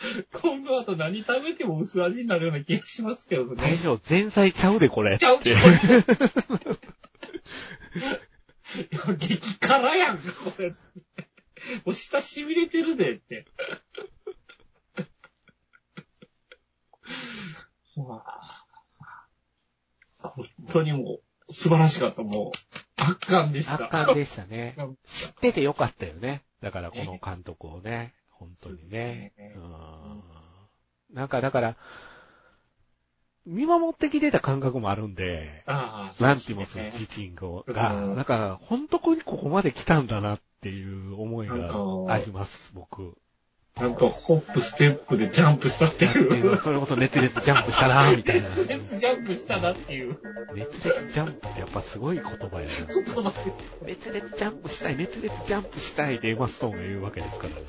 [0.32, 3.56] 今度あと何食べても薄味になるような気がしますけどね。
[3.56, 5.18] 大将前菜ちゃうでこれ。
[5.18, 5.60] ちゃうってけど。
[8.80, 10.70] いや激辛やんか、これ。
[10.70, 10.76] も
[11.86, 13.46] う舌痺れてるでって。
[17.96, 18.64] まあ
[20.22, 22.22] 本当にもう、素晴らしかった。
[22.22, 23.74] もう、圧巻でした。
[23.74, 24.74] 圧巻でしたね。
[24.78, 26.42] うん知っててよかったよね。
[26.60, 28.14] だからこの監督をね。
[28.40, 29.32] 本当にね。
[31.12, 31.76] なんかだから、
[33.46, 37.06] 見守ってきてた感覚もあるんで、ああ、ランティモスそうですね。
[37.06, 41.54] 自身が、うんだから本当にここまで来たんだなっていう思いが
[42.08, 43.16] あります、僕。
[43.80, 46.58] なんか、ホップ、ステップでジャンプしたっていう。
[46.58, 48.48] それこそ熱烈ジャンプしたなみたいな。
[48.48, 50.18] 熱烈ジャンプしたなっていう
[50.54, 52.74] 熱烈ジャンプってやっぱすごい言葉やな。
[52.86, 53.76] 言葉です。
[53.82, 57.62] 熱烈ジャンプしたい、熱烈ジャンプしたいでエマストーンが言うわけですからね。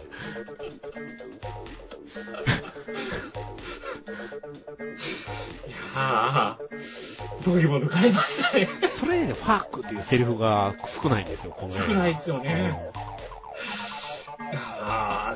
[5.67, 8.67] いやー、どういうものがありましたね。
[8.87, 12.91] それでファークっていうセリフが少ないんですよ、この少ないですよね。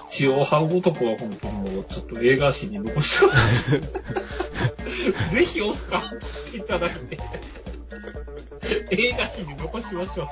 [0.02, 3.72] 血を這う男は本当にもうちょっと映画史に残してます。
[5.32, 7.20] ぜひオスカー取っていただいて、
[8.92, 10.28] 映画史に残しましょう。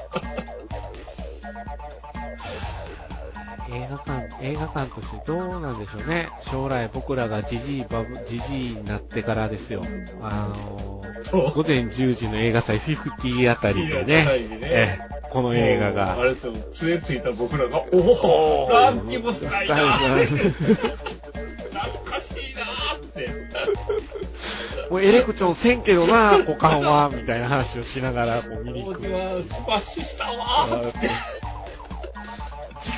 [3.75, 6.29] 映画館、映画館としてどうなんでしょうね。
[6.41, 9.83] 将来僕らがジジイバブ、ジジイになってからですよ。
[10.21, 11.03] あのー。
[11.31, 16.23] 午前10時の映画祭50あたりではね、ねええこの映画あが。
[16.23, 20.51] れですよ、杖ついた僕らが、おおランキムスタイナー懐
[22.05, 23.29] かしいなーって。
[24.91, 29.01] もうエレクチョンせんけどな、股間は、みたいな話をしながらこう見に行く。
[29.11, 31.09] はスマッシュしたわーって。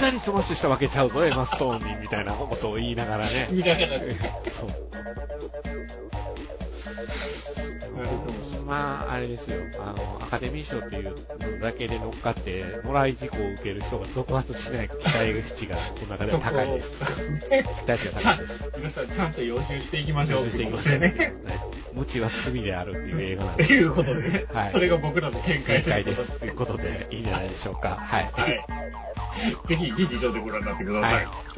[0.01, 3.47] 直にスマッシュしたわけちゃうぞ、エマストーンに、みたいなことを言いながらね。
[3.49, 3.97] 見ながら。
[3.99, 4.05] そう。
[8.65, 9.61] まあ、あれですよ。
[9.79, 17.31] あの、アカデミー賞っていうのだけで乗っかって、もらい事故を受ける人が続発しない期待値が、この中では高いです。
[17.49, 18.71] ね期待値が高いです。
[18.77, 20.99] 皆さんちゃんと予習していきましょう予習していきましょう。
[21.93, 23.63] 無知は罪であるっていう映画なんで。
[23.71, 26.39] いうことで、はいそれが僕らの見解正解ということです。
[26.39, 27.97] ということで、いいんじゃないでしょうか。
[28.01, 28.29] はい。
[28.33, 28.65] はい。
[29.67, 31.13] ぜひ劇場でご覧になってください。
[31.13, 31.54] はい